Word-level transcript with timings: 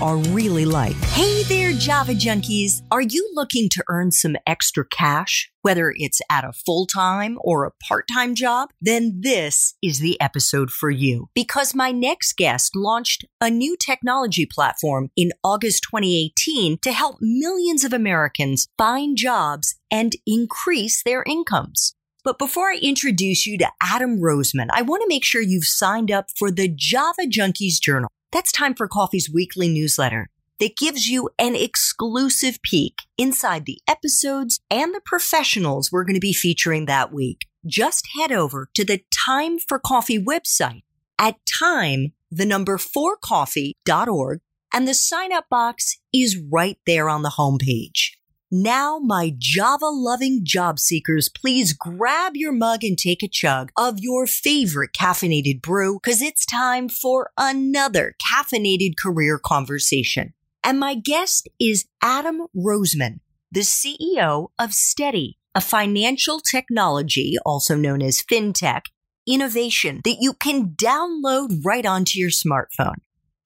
are 0.00 0.16
really 0.16 0.64
like. 0.64 0.94
Hey 1.12 1.42
there, 1.44 1.72
Java 1.72 2.12
junkies. 2.12 2.82
Are 2.90 3.00
you 3.00 3.30
looking 3.34 3.68
to 3.70 3.84
earn 3.88 4.12
some 4.12 4.36
extra 4.46 4.86
cash, 4.86 5.50
whether 5.62 5.92
it's 5.96 6.20
at 6.30 6.44
a 6.44 6.52
full 6.52 6.86
time 6.86 7.38
or 7.40 7.64
a 7.64 7.72
part 7.82 8.06
time 8.12 8.34
job? 8.34 8.70
Then 8.80 9.20
this 9.20 9.74
is 9.82 9.98
the 9.98 10.20
episode 10.20 10.70
for 10.70 10.90
you 10.90 11.30
because 11.34 11.74
my 11.74 11.90
next 11.90 12.36
guest 12.36 12.76
launched 12.76 13.24
a 13.40 13.50
new 13.50 13.76
technology 13.76 14.46
platform 14.46 15.10
in 15.16 15.32
August 15.42 15.84
2018 15.90 16.78
to 16.82 16.92
help 16.92 17.16
millions 17.20 17.82
of 17.82 17.92
Americans 17.92 18.68
find 18.78 19.16
jobs 19.16 19.76
and 19.90 20.14
increase 20.26 21.02
their 21.02 21.24
incomes. 21.26 21.94
But 22.24 22.38
before 22.38 22.70
I 22.70 22.78
introduce 22.82 23.46
you 23.46 23.58
to 23.58 23.70
Adam 23.80 24.18
Roseman, 24.18 24.68
I 24.72 24.82
want 24.82 25.02
to 25.02 25.08
make 25.08 25.24
sure 25.24 25.40
you've 25.40 25.64
signed 25.64 26.10
up 26.10 26.26
for 26.36 26.50
the 26.50 26.68
Java 26.68 27.22
Junkies 27.22 27.80
Journal. 27.80 28.10
That's 28.30 28.52
Time 28.52 28.74
for 28.74 28.86
Coffee's 28.86 29.30
weekly 29.32 29.68
newsletter 29.68 30.28
that 30.60 30.76
gives 30.76 31.08
you 31.08 31.30
an 31.38 31.56
exclusive 31.56 32.60
peek 32.62 33.02
inside 33.16 33.64
the 33.64 33.80
episodes 33.88 34.60
and 34.70 34.94
the 34.94 35.00
professionals 35.02 35.90
we're 35.90 36.04
going 36.04 36.14
to 36.14 36.20
be 36.20 36.34
featuring 36.34 36.84
that 36.84 37.10
week. 37.10 37.46
Just 37.66 38.08
head 38.18 38.30
over 38.30 38.68
to 38.74 38.84
the 38.84 39.00
Time 39.10 39.58
for 39.58 39.78
Coffee 39.78 40.22
website 40.22 40.82
at 41.18 41.36
time, 41.58 42.12
the 42.30 42.44
number 42.44 42.76
four 42.76 43.16
coffee.org, 43.16 44.40
and 44.74 44.86
the 44.86 44.94
sign 44.94 45.32
up 45.32 45.46
box 45.48 45.98
is 46.12 46.38
right 46.52 46.78
there 46.86 47.08
on 47.08 47.22
the 47.22 47.30
homepage. 47.38 48.17
Now, 48.50 48.98
my 48.98 49.34
Java 49.36 49.90
loving 49.90 50.40
job 50.42 50.78
seekers, 50.78 51.28
please 51.28 51.74
grab 51.74 52.32
your 52.34 52.52
mug 52.52 52.82
and 52.82 52.96
take 52.96 53.22
a 53.22 53.28
chug 53.28 53.70
of 53.76 53.98
your 53.98 54.26
favorite 54.26 54.92
caffeinated 54.98 55.60
brew 55.60 56.00
because 56.02 56.22
it's 56.22 56.46
time 56.46 56.88
for 56.88 57.30
another 57.36 58.14
caffeinated 58.32 58.92
career 58.98 59.38
conversation. 59.38 60.32
And 60.64 60.80
my 60.80 60.94
guest 60.94 61.46
is 61.60 61.84
Adam 62.02 62.46
Roseman, 62.56 63.20
the 63.52 63.60
CEO 63.60 64.48
of 64.58 64.72
Steady, 64.72 65.36
a 65.54 65.60
financial 65.60 66.40
technology, 66.40 67.36
also 67.44 67.76
known 67.76 68.00
as 68.00 68.22
fintech, 68.22 68.82
innovation 69.26 70.00
that 70.04 70.16
you 70.20 70.32
can 70.32 70.70
download 70.70 71.62
right 71.66 71.84
onto 71.84 72.18
your 72.18 72.30
smartphone. 72.30 72.96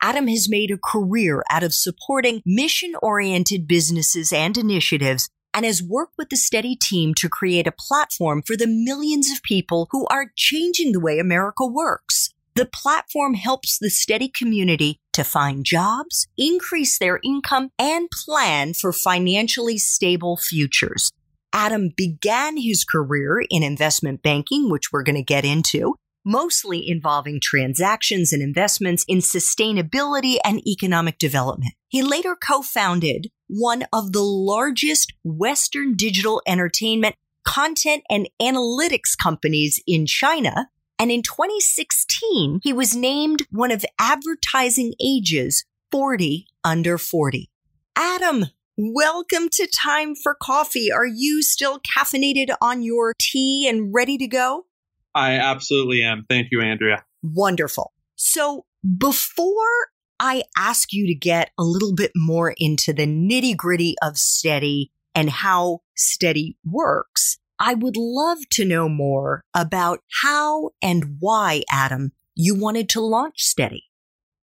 Adam 0.05 0.27
has 0.27 0.49
made 0.49 0.73
a 0.73 0.77
career 0.77 1.45
out 1.49 1.63
of 1.63 1.73
supporting 1.73 2.43
mission 2.45 2.93
oriented 3.01 3.69
businesses 3.69 4.33
and 4.33 4.59
initiatives 4.59 5.31
and 5.55 5.65
has 5.65 5.81
worked 5.81 6.15
with 6.19 6.29
the 6.29 6.37
Steady 6.37 6.75
team 6.75 7.15
to 7.15 7.29
create 7.29 7.69
a 7.69 7.73
platform 7.79 8.43
for 8.43 8.57
the 8.57 8.67
millions 8.67 9.31
of 9.31 9.43
people 9.45 9.87
who 9.93 10.05
are 10.11 10.33
changing 10.37 10.91
the 10.91 11.01
way 11.01 11.21
America 11.21 11.65
works. 11.65 12.31
The 12.57 12.67
platform 12.67 13.35
helps 13.35 13.79
the 13.79 13.91
Steady 13.91 14.29
community 14.29 14.99
to 15.13 15.23
find 15.23 15.65
jobs, 15.65 16.27
increase 16.37 16.99
their 16.99 17.21
income, 17.23 17.71
and 17.79 18.09
plan 18.11 18.75
for 18.75 18.93
financially 18.93 19.79
stable 19.79 20.37
futures. 20.37 21.13
Adam 21.53 21.91
began 21.97 22.57
his 22.57 22.85
career 22.85 23.43
in 23.51 23.63
investment 23.63 24.23
banking, 24.23 24.69
which 24.69 24.91
we're 24.91 25.03
going 25.03 25.17
to 25.17 25.23
get 25.23 25.45
into, 25.45 25.95
mostly 26.25 26.89
involving 26.89 27.41
transactions 27.41 28.33
and 28.33 28.43
investments 28.43 29.05
in 29.09 29.19
sustainability 29.19 30.37
and 30.45 30.67
economic 30.67 31.19
development. 31.19 31.75
He 31.89 32.03
later 32.03 32.37
co-founded 32.37 33.29
one 33.49 33.85
of 33.93 34.13
the 34.13 34.23
largest 34.23 35.13
Western 35.25 35.95
digital 35.95 36.43
entertainment 36.47 37.17
content 37.45 38.03
and 38.09 38.29
analytics 38.41 39.17
companies 39.21 39.83
in 39.87 40.07
China. 40.07 40.69
And 40.99 41.11
in 41.11 41.23
2016, 41.23 42.61
he 42.63 42.73
was 42.73 42.95
named 42.95 43.43
one 43.51 43.71
of 43.71 43.85
Advertising 43.99 44.95
Age's 45.05 45.65
40 45.91 46.47
under 46.65 46.97
40. 46.97 47.51
Adam, 47.97 48.47
welcome 48.79 49.49
to 49.51 49.67
Time 49.67 50.15
for 50.15 50.35
Coffee. 50.35 50.91
Are 50.93 51.07
you 51.07 51.43
still 51.43 51.81
caffeinated 51.81 52.55
on 52.61 52.83
your 52.83 53.15
tea 53.19 53.69
and 53.69 53.93
ready 53.93 54.17
to 54.19 54.27
go? 54.27 54.67
I 55.15 55.35
absolutely 55.39 56.03
am. 56.03 56.25
Thank 56.29 56.49
you, 56.51 56.61
Andrea. 56.61 57.05
Wonderful. 57.23 57.93
So 58.17 58.65
before 58.99 59.89
I 60.19 60.43
ask 60.57 60.93
you 60.93 61.07
to 61.07 61.15
get 61.15 61.51
a 61.59 61.65
little 61.65 61.95
bit 61.95 62.13
more 62.15 62.55
into 62.57 62.93
the 62.93 63.07
nitty 63.07 63.57
gritty 63.57 63.97
of 64.03 64.17
Steady 64.17 64.93
and 65.15 65.31
how 65.31 65.81
Steady 65.97 66.57
works, 66.65 67.39
I 67.59 67.75
would 67.75 67.97
love 67.97 68.39
to 68.53 68.65
know 68.65 68.89
more 68.89 69.45
about 69.55 70.01
how 70.23 70.71
and 70.81 71.17
why, 71.21 71.63
Adam, 71.71 72.13
you 72.35 72.55
wanted 72.55 72.89
to 72.91 73.01
launch 73.01 73.43
Steady. 73.43 73.85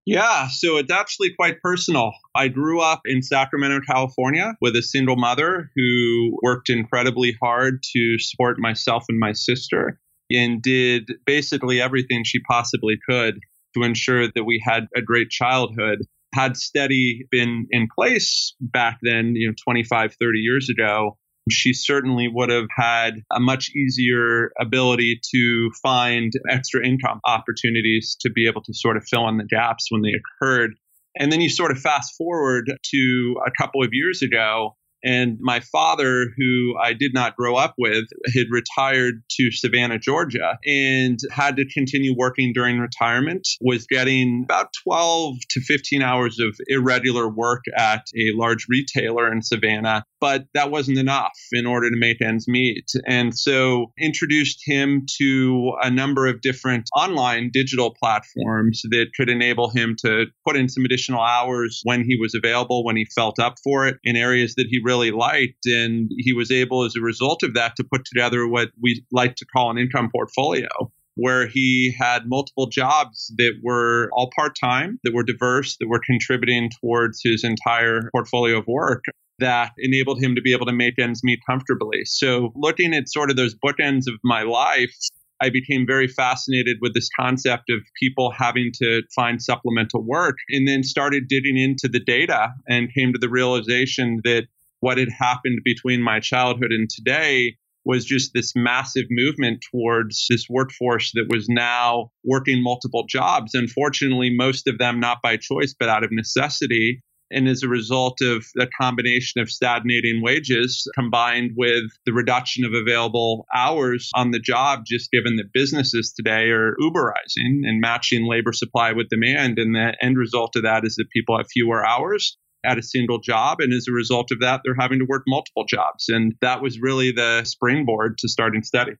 Yeah, 0.05 0.47
so 0.47 0.77
it's 0.77 0.91
actually 0.91 1.33
quite 1.35 1.61
personal. 1.61 2.11
I 2.33 2.47
grew 2.47 2.81
up 2.81 3.01
in 3.05 3.21
Sacramento, 3.21 3.81
California 3.85 4.55
with 4.59 4.75
a 4.75 4.81
single 4.81 5.17
mother 5.17 5.69
who 5.75 6.37
worked 6.41 6.69
incredibly 6.69 7.37
hard 7.41 7.83
to 7.93 8.17
support 8.17 8.57
myself 8.57 9.05
and 9.07 9.19
my 9.19 9.33
sister 9.33 9.99
and 10.31 10.61
did 10.61 11.11
basically 11.25 11.81
everything 11.81 12.23
she 12.23 12.39
possibly 12.47 12.97
could 13.07 13.39
to 13.75 13.83
ensure 13.83 14.27
that 14.27 14.43
we 14.45 14.61
had 14.63 14.87
a 14.95 15.01
great 15.01 15.29
childhood. 15.29 15.99
Had 16.33 16.57
Steady 16.57 17.25
been 17.31 17.67
in 17.71 17.87
place 17.93 18.55
back 18.59 18.99
then, 19.01 19.33
you 19.35 19.47
know, 19.47 19.53
25, 19.63 20.15
30 20.19 20.39
years 20.39 20.69
ago, 20.69 21.17
she 21.49 21.73
certainly 21.73 22.27
would 22.31 22.49
have 22.49 22.67
had 22.75 23.15
a 23.33 23.39
much 23.39 23.71
easier 23.75 24.51
ability 24.59 25.19
to 25.33 25.71
find 25.81 26.31
extra 26.49 26.85
income 26.85 27.19
opportunities 27.25 28.15
to 28.21 28.29
be 28.29 28.47
able 28.47 28.61
to 28.63 28.73
sort 28.73 28.97
of 28.97 29.03
fill 29.07 29.27
in 29.27 29.37
the 29.37 29.45
gaps 29.45 29.87
when 29.89 30.01
they 30.01 30.11
occurred. 30.11 30.75
And 31.17 31.31
then 31.31 31.41
you 31.41 31.49
sort 31.49 31.71
of 31.71 31.79
fast 31.79 32.13
forward 32.17 32.71
to 32.91 33.35
a 33.45 33.51
couple 33.59 33.83
of 33.83 33.89
years 33.91 34.21
ago, 34.21 34.75
and 35.03 35.37
my 35.39 35.59
father, 35.59 36.27
who 36.37 36.75
I 36.81 36.93
did 36.93 37.13
not 37.13 37.35
grow 37.35 37.55
up 37.55 37.75
with, 37.77 38.05
had 38.33 38.47
retired 38.51 39.23
to 39.31 39.51
Savannah, 39.51 39.99
Georgia, 39.99 40.57
and 40.65 41.19
had 41.31 41.55
to 41.57 41.65
continue 41.73 42.15
working 42.15 42.51
during 42.53 42.79
retirement, 42.79 43.47
was 43.61 43.85
getting 43.87 44.43
about 44.43 44.69
12 44.83 45.37
to 45.51 45.61
15 45.61 46.01
hours 46.01 46.39
of 46.39 46.55
irregular 46.67 47.29
work 47.29 47.63
at 47.75 48.07
a 48.15 48.31
large 48.35 48.65
retailer 48.69 49.31
in 49.31 49.41
Savannah. 49.41 50.03
But 50.21 50.45
that 50.53 50.71
wasn't 50.71 50.97
enough 50.97 51.37
in 51.51 51.65
order 51.65 51.89
to 51.89 51.95
make 51.95 52.21
ends 52.21 52.47
meet. 52.47 52.85
And 53.07 53.37
so 53.37 53.93
introduced 53.99 54.59
him 54.65 55.05
to 55.17 55.73
a 55.81 55.89
number 55.89 56.27
of 56.27 56.41
different 56.41 56.89
online 56.95 57.51
digital 57.53 57.95
platforms 57.97 58.81
that 58.89 59.07
could 59.15 59.29
enable 59.29 59.69
him 59.69 59.95
to 60.05 60.25
put 60.45 60.55
in 60.57 60.69
some 60.69 60.85
additional 60.85 61.21
hours 61.21 61.81
when 61.83 62.03
he 62.03 62.17
was 62.19 62.35
available, 62.35 62.83
when 62.83 62.97
he 62.97 63.05
felt 63.15 63.39
up 63.39 63.55
for 63.63 63.87
it 63.87 63.97
in 64.03 64.15
areas 64.15 64.55
that 64.55 64.67
he 64.69 64.79
really 64.83 65.11
liked. 65.11 65.65
And 65.65 66.09
he 66.17 66.33
was 66.33 66.51
able, 66.51 66.83
as 66.83 66.95
a 66.95 67.01
result 67.01 67.43
of 67.43 67.53
that, 67.53 67.75
to 67.77 67.83
put 67.83 68.01
together 68.05 68.47
what 68.47 68.69
we 68.81 69.03
like 69.11 69.35
to 69.35 69.45
call 69.45 69.71
an 69.71 69.77
income 69.77 70.09
portfolio 70.13 70.67
where 71.15 71.47
he 71.47 71.93
had 71.97 72.27
multiple 72.27 72.67
jobs 72.67 73.33
that 73.37 73.53
were 73.63 74.09
all 74.13 74.29
part 74.35 74.55
time, 74.59 74.99
that 75.03 75.13
were 75.13 75.23
diverse, 75.23 75.77
that 75.79 75.87
were 75.87 76.01
contributing 76.05 76.69
towards 76.81 77.21
his 77.23 77.43
entire 77.43 78.09
portfolio 78.13 78.59
of 78.59 78.67
work 78.67 79.03
that 79.39 79.71
enabled 79.77 80.21
him 80.21 80.35
to 80.35 80.41
be 80.41 80.53
able 80.53 80.65
to 80.65 80.73
make 80.73 80.99
ends 80.99 81.23
meet 81.23 81.39
comfortably. 81.49 82.03
So, 82.05 82.51
looking 82.55 82.93
at 82.93 83.09
sort 83.09 83.29
of 83.29 83.37
those 83.37 83.55
bookends 83.55 84.07
of 84.07 84.15
my 84.23 84.43
life, 84.43 84.93
I 85.41 85.49
became 85.49 85.85
very 85.87 86.07
fascinated 86.07 86.77
with 86.81 86.93
this 86.93 87.09
concept 87.17 87.69
of 87.69 87.79
people 87.97 88.31
having 88.31 88.71
to 88.81 89.03
find 89.15 89.41
supplemental 89.41 90.03
work 90.03 90.35
and 90.49 90.67
then 90.67 90.83
started 90.83 91.29
digging 91.29 91.57
into 91.57 91.87
the 91.87 91.99
data 91.99 92.49
and 92.67 92.93
came 92.93 93.13
to 93.13 93.19
the 93.19 93.29
realization 93.29 94.19
that 94.25 94.47
what 94.81 94.97
had 94.97 95.09
happened 95.09 95.59
between 95.63 96.01
my 96.01 96.19
childhood 96.19 96.71
and 96.71 96.89
today 96.89 97.57
was 97.85 98.05
just 98.05 98.31
this 98.33 98.53
massive 98.55 99.05
movement 99.09 99.63
towards 99.71 100.27
this 100.29 100.45
workforce 100.49 101.11
that 101.13 101.27
was 101.29 101.47
now 101.49 102.11
working 102.23 102.61
multiple 102.61 103.05
jobs. 103.07 103.55
Unfortunately, 103.55 104.29
most 104.35 104.67
of 104.67 104.77
them 104.77 104.99
not 104.99 105.21
by 105.21 105.37
choice, 105.37 105.73
but 105.77 105.89
out 105.89 106.03
of 106.03 106.11
necessity. 106.11 107.01
And 107.31 107.47
as 107.47 107.61
a 107.61 107.67
result 107.67 108.21
of 108.21 108.45
a 108.59 108.65
combination 108.81 109.39
of 109.39 109.51
stagnating 109.51 110.21
wages 110.23 110.89
combined 110.95 111.51
with 111.55 111.83
the 112.05 112.13
reduction 112.13 112.65
of 112.65 112.73
available 112.73 113.45
hours 113.55 114.09
on 114.15 114.31
the 114.31 114.39
job, 114.39 114.81
just 114.85 115.11
given 115.11 115.35
that 115.35 115.53
businesses 115.53 116.11
today 116.15 116.49
are 116.49 116.75
Uberizing 116.81 117.61
and 117.67 117.79
matching 117.79 118.25
labor 118.27 118.51
supply 118.51 118.93
with 118.93 119.09
demand. 119.09 119.59
And 119.59 119.75
the 119.75 119.95
end 120.01 120.17
result 120.17 120.55
of 120.55 120.63
that 120.63 120.85
is 120.85 120.95
that 120.95 121.11
people 121.13 121.37
have 121.37 121.45
fewer 121.51 121.85
hours 121.85 122.35
at 122.65 122.77
a 122.77 122.83
single 122.83 123.19
job. 123.19 123.59
And 123.59 123.73
as 123.73 123.85
a 123.89 123.93
result 123.93 124.31
of 124.31 124.39
that, 124.41 124.61
they're 124.63 124.75
having 124.79 124.99
to 124.99 125.05
work 125.05 125.23
multiple 125.27 125.65
jobs. 125.67 126.09
And 126.09 126.33
that 126.41 126.61
was 126.61 126.79
really 126.79 127.11
the 127.11 127.43
springboard 127.43 128.17
to 128.19 128.29
starting 128.29 128.63
Steady. 128.63 128.93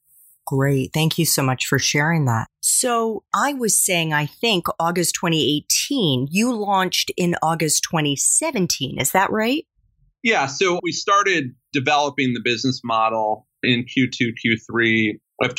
Great. 0.45 0.91
Thank 0.93 1.19
you 1.19 1.25
so 1.25 1.43
much 1.43 1.67
for 1.67 1.77
sharing 1.77 2.25
that. 2.25 2.47
So 2.61 3.23
I 3.35 3.53
was 3.53 3.79
saying, 3.79 4.13
I 4.13 4.25
think 4.25 4.65
August 4.79 5.15
2018, 5.15 6.27
you 6.31 6.53
launched 6.55 7.11
in 7.17 7.35
August 7.43 7.83
2017. 7.83 8.99
Is 8.99 9.11
that 9.11 9.29
right? 9.31 9.65
Yeah, 10.23 10.47
so 10.47 10.79
we 10.81 10.91
started 10.91 11.55
developing 11.71 12.33
the 12.33 12.41
business 12.43 12.81
model 12.83 13.47
in 13.61 13.85
Q2, 13.85 14.31
Q3 14.43 15.19
of 15.43 15.55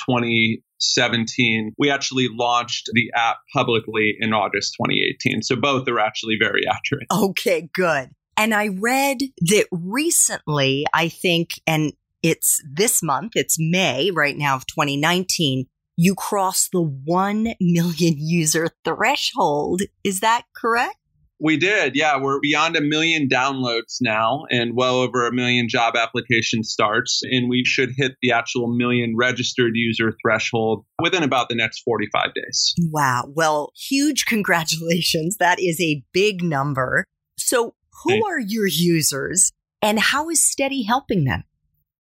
2017. 0.80 1.74
We 1.78 1.90
actually 1.90 2.28
launched 2.30 2.90
the 2.92 3.10
app 3.14 3.38
publicly 3.52 4.16
in 4.18 4.32
August 4.32 4.74
2018. 4.80 5.42
So 5.42 5.56
both 5.56 5.88
are 5.88 6.00
actually 6.00 6.36
very 6.40 6.62
accurate. 6.66 7.06
Okay, 7.12 7.68
good. 7.74 8.10
And 8.36 8.54
I 8.54 8.68
read 8.68 9.18
that 9.42 9.66
recently, 9.70 10.86
I 10.94 11.08
think, 11.08 11.50
and 11.66 11.92
it's 12.22 12.62
this 12.70 13.02
month, 13.02 13.32
it's 13.34 13.56
May 13.58 14.10
right 14.10 14.36
now 14.36 14.56
of 14.56 14.66
2019, 14.66 15.66
you 15.96 16.14
crossed 16.14 16.70
the 16.72 16.80
1 16.80 17.54
million 17.60 18.14
user 18.16 18.68
threshold. 18.84 19.82
Is 20.02 20.20
that 20.20 20.44
correct? 20.56 20.96
We 21.40 21.56
did. 21.56 21.96
Yeah. 21.96 22.18
We're 22.20 22.38
beyond 22.40 22.76
a 22.76 22.80
million 22.80 23.28
downloads 23.28 23.96
now 24.00 24.44
and 24.50 24.76
well 24.76 24.96
over 24.96 25.26
a 25.26 25.32
million 25.32 25.68
job 25.68 25.94
application 25.96 26.62
starts. 26.62 27.22
And 27.24 27.48
we 27.48 27.64
should 27.64 27.92
hit 27.96 28.12
the 28.20 28.30
actual 28.30 28.68
million 28.68 29.16
registered 29.16 29.72
user 29.74 30.14
threshold 30.22 30.84
within 31.00 31.22
about 31.22 31.48
the 31.48 31.54
next 31.54 31.80
45 31.80 32.34
days. 32.34 32.74
Wow. 32.90 33.24
Well, 33.34 33.72
huge 33.74 34.26
congratulations. 34.26 35.38
That 35.38 35.58
is 35.58 35.80
a 35.80 36.02
big 36.12 36.42
number. 36.42 37.04
So, 37.38 37.74
who 38.04 38.10
Thanks. 38.10 38.26
are 38.28 38.38
your 38.38 38.66
users 38.66 39.52
and 39.82 39.98
how 39.98 40.28
is 40.30 40.46
Steady 40.46 40.82
helping 40.82 41.24
them? 41.24 41.44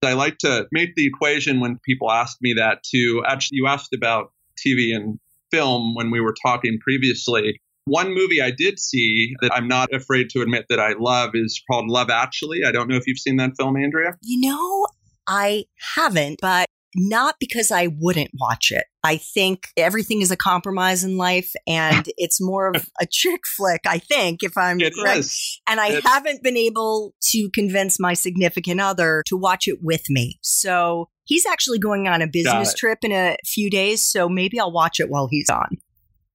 I 0.02 0.14
like 0.14 0.38
to 0.38 0.66
make 0.72 0.94
the 0.94 1.06
equation 1.06 1.60
when 1.60 1.78
people 1.84 2.10
ask 2.10 2.38
me 2.40 2.54
that 2.54 2.82
to 2.94 3.22
actually, 3.26 3.56
you 3.56 3.66
asked 3.66 3.92
about 3.92 4.32
TV 4.58 4.94
and 4.94 5.18
film 5.50 5.94
when 5.94 6.10
we 6.10 6.20
were 6.20 6.34
talking 6.42 6.78
previously. 6.80 7.60
One 7.86 8.14
movie 8.14 8.40
I 8.40 8.50
did 8.50 8.78
see 8.78 9.34
that 9.40 9.52
I'm 9.54 9.66
not 9.66 9.92
afraid 9.92 10.30
to 10.30 10.42
admit 10.42 10.66
that 10.68 10.78
I 10.78 10.94
love 10.98 11.30
is 11.34 11.62
called 11.70 11.88
Love 11.88 12.10
Actually. 12.10 12.60
I 12.66 12.72
don't 12.72 12.88
know 12.88 12.96
if 12.96 13.06
you've 13.06 13.18
seen 13.18 13.36
that 13.36 13.52
film, 13.58 13.76
Andrea. 13.76 14.16
You 14.22 14.48
know, 14.48 14.86
I 15.26 15.64
haven't, 15.96 16.38
but 16.40 16.66
not 16.94 17.36
because 17.38 17.70
I 17.70 17.88
wouldn't 17.98 18.30
watch 18.38 18.70
it. 18.70 18.84
I 19.04 19.16
think 19.16 19.68
everything 19.76 20.22
is 20.22 20.30
a 20.30 20.36
compromise 20.36 21.04
in 21.04 21.16
life 21.16 21.52
and 21.66 22.08
it's 22.16 22.40
more 22.40 22.68
of 22.68 22.88
a 23.00 23.06
chick 23.10 23.42
flick, 23.46 23.82
I 23.86 23.98
think, 23.98 24.42
if 24.42 24.56
I'm 24.56 24.80
it 24.80 24.94
correct. 24.94 25.20
Is. 25.20 25.60
And 25.68 25.80
I 25.80 25.88
it's- 25.88 26.02
haven't 26.04 26.42
been 26.42 26.56
able 26.56 27.14
to 27.30 27.48
convince 27.50 27.98
my 28.00 28.14
significant 28.14 28.80
other 28.80 29.22
to 29.26 29.36
watch 29.36 29.68
it 29.68 29.78
with 29.82 30.02
me. 30.08 30.38
So 30.42 31.08
he's 31.24 31.46
actually 31.46 31.78
going 31.78 32.08
on 32.08 32.22
a 32.22 32.26
business 32.26 32.74
trip 32.74 32.98
in 33.02 33.12
a 33.12 33.36
few 33.44 33.70
days. 33.70 34.02
So 34.02 34.28
maybe 34.28 34.58
I'll 34.58 34.72
watch 34.72 35.00
it 35.00 35.08
while 35.08 35.28
he's 35.30 35.48
on. 35.48 35.78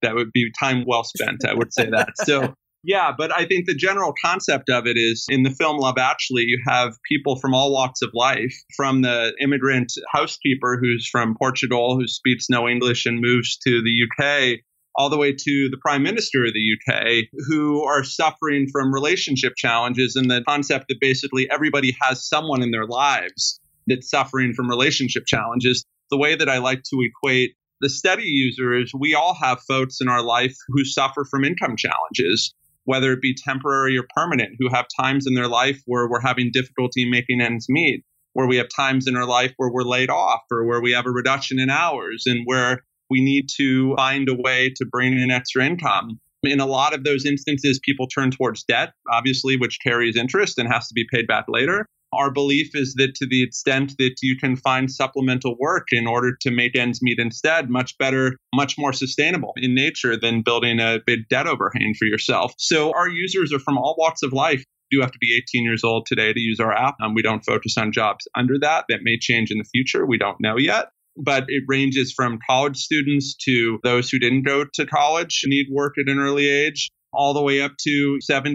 That 0.05 0.15
would 0.15 0.31
be 0.31 0.51
time 0.59 0.85
well 0.87 1.03
spent. 1.03 1.45
I 1.45 1.53
would 1.53 1.73
say 1.73 1.89
that. 1.89 2.09
So 2.23 2.53
yeah, 2.85 3.11
but 3.17 3.31
I 3.35 3.45
think 3.45 3.65
the 3.65 3.73
general 3.73 4.13
concept 4.23 4.69
of 4.69 4.85
it 4.85 4.95
is 4.95 5.25
in 5.27 5.41
the 5.41 5.49
film 5.49 5.77
Love 5.77 5.97
Actually, 5.97 6.43
you 6.43 6.61
have 6.67 6.93
people 7.09 7.35
from 7.39 7.55
all 7.55 7.73
walks 7.73 8.03
of 8.03 8.11
life, 8.13 8.53
from 8.77 9.01
the 9.01 9.33
immigrant 9.41 9.91
housekeeper 10.13 10.77
who's 10.79 11.09
from 11.11 11.35
Portugal, 11.35 11.97
who 11.99 12.07
speaks 12.07 12.45
no 12.47 12.69
English 12.69 13.07
and 13.07 13.21
moves 13.21 13.57
to 13.65 13.81
the 13.81 14.03
UK, 14.05 14.59
all 14.95 15.09
the 15.09 15.17
way 15.17 15.31
to 15.31 15.69
the 15.71 15.79
prime 15.81 16.03
minister 16.03 16.45
of 16.45 16.53
the 16.53 16.77
UK, 16.77 17.25
who 17.47 17.83
are 17.83 18.03
suffering 18.03 18.67
from 18.71 18.93
relationship 18.93 19.53
challenges, 19.57 20.15
and 20.15 20.29
the 20.29 20.43
concept 20.47 20.85
that 20.89 20.97
basically 21.01 21.49
everybody 21.49 21.95
has 21.99 22.27
someone 22.27 22.61
in 22.61 22.69
their 22.69 22.85
lives 22.85 23.59
that's 23.87 24.11
suffering 24.11 24.53
from 24.53 24.69
relationship 24.69 25.23
challenges. 25.25 25.83
The 26.11 26.17
way 26.17 26.35
that 26.35 26.49
I 26.49 26.59
like 26.59 26.83
to 26.83 27.01
equate 27.01 27.55
the 27.81 27.89
steady 27.89 28.25
user 28.25 28.77
is 28.77 28.91
we 28.97 29.13
all 29.13 29.33
have 29.33 29.59
folks 29.67 29.99
in 30.01 30.07
our 30.07 30.23
life 30.23 30.55
who 30.69 30.85
suffer 30.85 31.25
from 31.29 31.43
income 31.43 31.75
challenges 31.75 32.53
whether 32.85 33.11
it 33.11 33.21
be 33.21 33.35
temporary 33.35 33.97
or 33.97 34.05
permanent, 34.15 34.51
who 34.59 34.69
have 34.69 34.85
times 34.99 35.25
in 35.27 35.33
their 35.33 35.47
life 35.47 35.81
where 35.85 36.07
we're 36.09 36.21
having 36.21 36.51
difficulty 36.53 37.09
making 37.09 37.41
ends 37.41 37.65
meet, 37.67 38.03
where 38.33 38.47
we 38.47 38.57
have 38.57 38.67
times 38.73 39.07
in 39.07 39.17
our 39.17 39.25
life 39.25 39.53
where 39.57 39.71
we're 39.71 39.83
laid 39.83 40.09
off 40.09 40.41
or 40.51 40.65
where 40.65 40.81
we 40.81 40.91
have 40.91 41.05
a 41.05 41.11
reduction 41.11 41.59
in 41.59 41.69
hours 41.69 42.23
and 42.25 42.43
where 42.45 42.83
we 43.09 43.21
need 43.21 43.47
to 43.57 43.95
find 43.95 44.29
a 44.29 44.35
way 44.35 44.71
to 44.75 44.85
bring 44.85 45.19
in 45.19 45.31
extra 45.31 45.65
income. 45.65 46.19
In 46.43 46.59
a 46.59 46.65
lot 46.65 46.93
of 46.93 47.03
those 47.03 47.25
instances, 47.25 47.79
people 47.83 48.07
turn 48.07 48.29
towards 48.29 48.63
debt, 48.63 48.93
obviously, 49.11 49.57
which 49.57 49.79
carries 49.83 50.15
interest 50.15 50.59
and 50.59 50.71
has 50.71 50.87
to 50.87 50.93
be 50.93 51.05
paid 51.11 51.27
back 51.27 51.45
later. 51.47 51.87
Our 52.17 52.31
belief 52.31 52.71
is 52.73 52.95
that 52.95 53.15
to 53.15 53.27
the 53.27 53.43
extent 53.43 53.93
that 53.97 54.15
you 54.21 54.37
can 54.37 54.55
find 54.55 54.91
supplemental 54.91 55.55
work 55.59 55.87
in 55.91 56.07
order 56.07 56.35
to 56.41 56.51
make 56.51 56.77
ends 56.77 57.01
meet 57.01 57.19
instead, 57.19 57.69
much 57.69 57.97
better, 57.97 58.37
much 58.53 58.77
more 58.77 58.93
sustainable 58.93 59.53
in 59.57 59.75
nature 59.75 60.17
than 60.17 60.41
building 60.41 60.79
a 60.79 60.99
big 61.05 61.27
debt 61.29 61.47
overhang 61.47 61.93
for 61.97 62.05
yourself. 62.05 62.53
So 62.57 62.93
our 62.93 63.09
users 63.09 63.53
are 63.53 63.59
from 63.59 63.77
all 63.77 63.95
walks 63.97 64.23
of 64.23 64.33
life. 64.33 64.63
You 64.91 65.01
have 65.01 65.11
to 65.11 65.19
be 65.19 65.35
18 65.35 65.63
years 65.63 65.83
old 65.83 66.05
today 66.05 66.31
to 66.31 66.39
use 66.39 66.59
our 66.59 66.71
app. 66.71 66.95
Um, 67.01 67.15
we 67.15 67.21
don't 67.21 67.43
focus 67.43 67.77
on 67.77 67.91
jobs 67.91 68.27
under 68.35 68.59
that. 68.61 68.85
That 68.89 68.99
may 69.01 69.17
change 69.19 69.51
in 69.51 69.57
the 69.57 69.65
future. 69.65 70.05
We 70.05 70.17
don't 70.17 70.37
know 70.39 70.57
yet 70.57 70.89
but 71.17 71.45
it 71.47 71.63
ranges 71.67 72.13
from 72.13 72.39
college 72.45 72.77
students 72.77 73.35
to 73.45 73.79
those 73.83 74.09
who 74.09 74.19
didn't 74.19 74.43
go 74.43 74.65
to 74.73 74.85
college, 74.85 75.43
need 75.45 75.67
work 75.71 75.93
at 75.97 76.11
an 76.11 76.19
early 76.19 76.47
age, 76.47 76.91
all 77.15 77.33
the 77.33 77.41
way 77.41 77.61
up 77.61 77.73
to 77.81 78.19
70, 78.21 78.51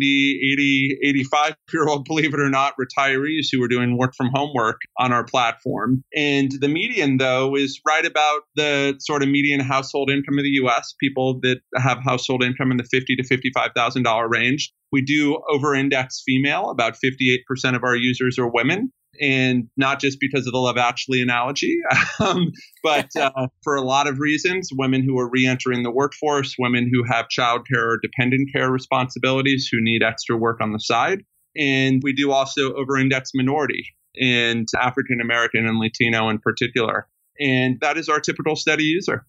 80, 0.52 0.98
85 1.02 1.54
year 1.72 1.88
old, 1.88 2.04
believe 2.04 2.34
it 2.34 2.40
or 2.40 2.50
not, 2.50 2.74
retirees 2.80 3.46
who 3.52 3.62
are 3.62 3.68
doing 3.68 3.96
work 3.96 4.14
from 4.16 4.30
home 4.34 4.50
work 4.54 4.80
on 4.98 5.12
our 5.12 5.24
platform. 5.24 6.02
And 6.14 6.50
the 6.60 6.68
median, 6.68 7.16
though, 7.18 7.56
is 7.56 7.80
right 7.86 8.04
about 8.04 8.42
the 8.56 8.96
sort 8.98 9.22
of 9.22 9.28
median 9.28 9.60
household 9.60 10.10
income 10.10 10.38
of 10.38 10.44
the 10.44 10.60
US, 10.64 10.94
people 11.00 11.40
that 11.42 11.60
have 11.76 11.98
household 12.04 12.42
income 12.42 12.70
in 12.70 12.76
the 12.76 12.84
50 12.84 13.16
to 13.16 13.22
$55,000 13.22 14.30
range. 14.30 14.72
We 14.92 15.02
do 15.02 15.40
over 15.48 15.74
index 15.74 16.22
female. 16.26 16.70
About 16.70 16.94
58% 16.94 17.76
of 17.76 17.84
our 17.84 17.96
users 17.96 18.38
are 18.38 18.50
women 18.50 18.92
and 19.20 19.68
not 19.76 20.00
just 20.00 20.18
because 20.20 20.46
of 20.46 20.52
the 20.52 20.58
Love 20.58 20.76
Actually 20.76 21.22
analogy, 21.22 21.78
um, 22.20 22.52
but 22.82 23.08
uh, 23.18 23.48
for 23.62 23.76
a 23.76 23.82
lot 23.82 24.06
of 24.06 24.18
reasons. 24.18 24.70
Women 24.72 25.02
who 25.02 25.18
are 25.18 25.28
re-entering 25.28 25.82
the 25.82 25.90
workforce, 25.90 26.56
women 26.58 26.90
who 26.92 27.04
have 27.04 27.26
childcare 27.26 27.94
or 27.94 28.00
dependent 28.02 28.50
care 28.52 28.70
responsibilities, 28.70 29.68
who 29.70 29.78
need 29.80 30.02
extra 30.02 30.36
work 30.36 30.60
on 30.60 30.72
the 30.72 30.80
side, 30.80 31.20
and 31.56 32.00
we 32.02 32.12
do 32.12 32.32
also 32.32 32.74
over-index 32.74 33.30
minority 33.34 33.86
and 34.20 34.66
African 34.80 35.20
American 35.20 35.66
and 35.66 35.78
Latino 35.78 36.28
in 36.28 36.38
particular, 36.38 37.08
and 37.38 37.78
that 37.80 37.96
is 37.96 38.08
our 38.08 38.20
typical 38.20 38.56
steady 38.56 38.84
user. 38.84 39.26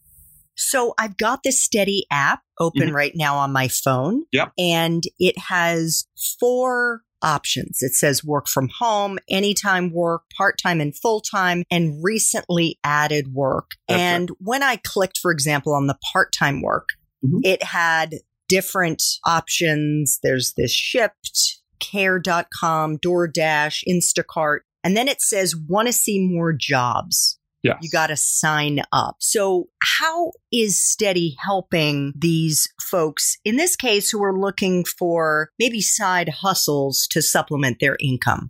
So 0.58 0.94
I've 0.98 1.18
got 1.18 1.44
the 1.44 1.52
Steady 1.52 2.06
app 2.12 2.42
open 2.60 2.88
mm-hmm. 2.88 2.96
right 2.96 3.14
now 3.16 3.38
on 3.38 3.52
my 3.52 3.68
phone. 3.68 4.26
Yep. 4.32 4.52
And 4.58 5.04
it 5.18 5.38
has 5.38 6.06
four 6.40 7.02
options. 7.22 7.80
It 7.82 7.94
says 7.94 8.24
work 8.24 8.48
from 8.48 8.70
home, 8.80 9.20
anytime 9.30 9.92
work, 9.92 10.24
part 10.36 10.60
time 10.62 10.82
and 10.82 10.96
full 10.96 11.22
time, 11.22 11.64
and 11.72 12.04
recently 12.04 12.80
added 12.84 13.34
work. 13.34 13.72
That's 13.88 14.00
and 14.00 14.30
right. 14.30 14.38
when 14.40 14.64
I 14.64 14.78
clicked, 14.78 15.18
for 15.18 15.32
example, 15.32 15.74
on 15.74 15.88
the 15.88 15.98
part 16.14 16.34
time 16.38 16.62
work, 16.62 16.90
mm-hmm. 17.26 17.40
it 17.44 17.64
had 17.64 18.16
different 18.48 19.02
options. 19.26 20.20
There's 20.22 20.54
this 20.58 20.74
Shipt, 20.74 21.60
care.com, 21.80 22.98
DoorDash, 23.00 23.84
Instacart. 23.88 24.60
And 24.84 24.98
then 24.98 25.08
it 25.08 25.22
says, 25.22 25.56
want 25.56 25.88
to 25.88 25.94
see 25.94 26.28
more 26.28 26.54
jobs. 26.54 27.40
Yes. 27.64 27.78
You 27.82 27.90
got 27.92 28.08
to 28.08 28.18
sign 28.18 28.82
up. 28.92 29.18
So, 29.20 29.70
how 29.82 30.32
is 30.52 30.82
Steady 30.82 31.36
helping 31.44 32.14
these 32.18 32.68
folks, 32.82 33.38
in 33.46 33.58
this 33.58 33.76
case, 33.76 34.10
who 34.10 34.24
are 34.24 34.38
looking 34.38 34.84
for 34.84 35.50
maybe 35.60 35.80
side 35.80 36.30
hustles 36.30 37.08
to 37.12 37.22
supplement 37.22 37.80
their 37.80 37.98
income? 38.00 38.50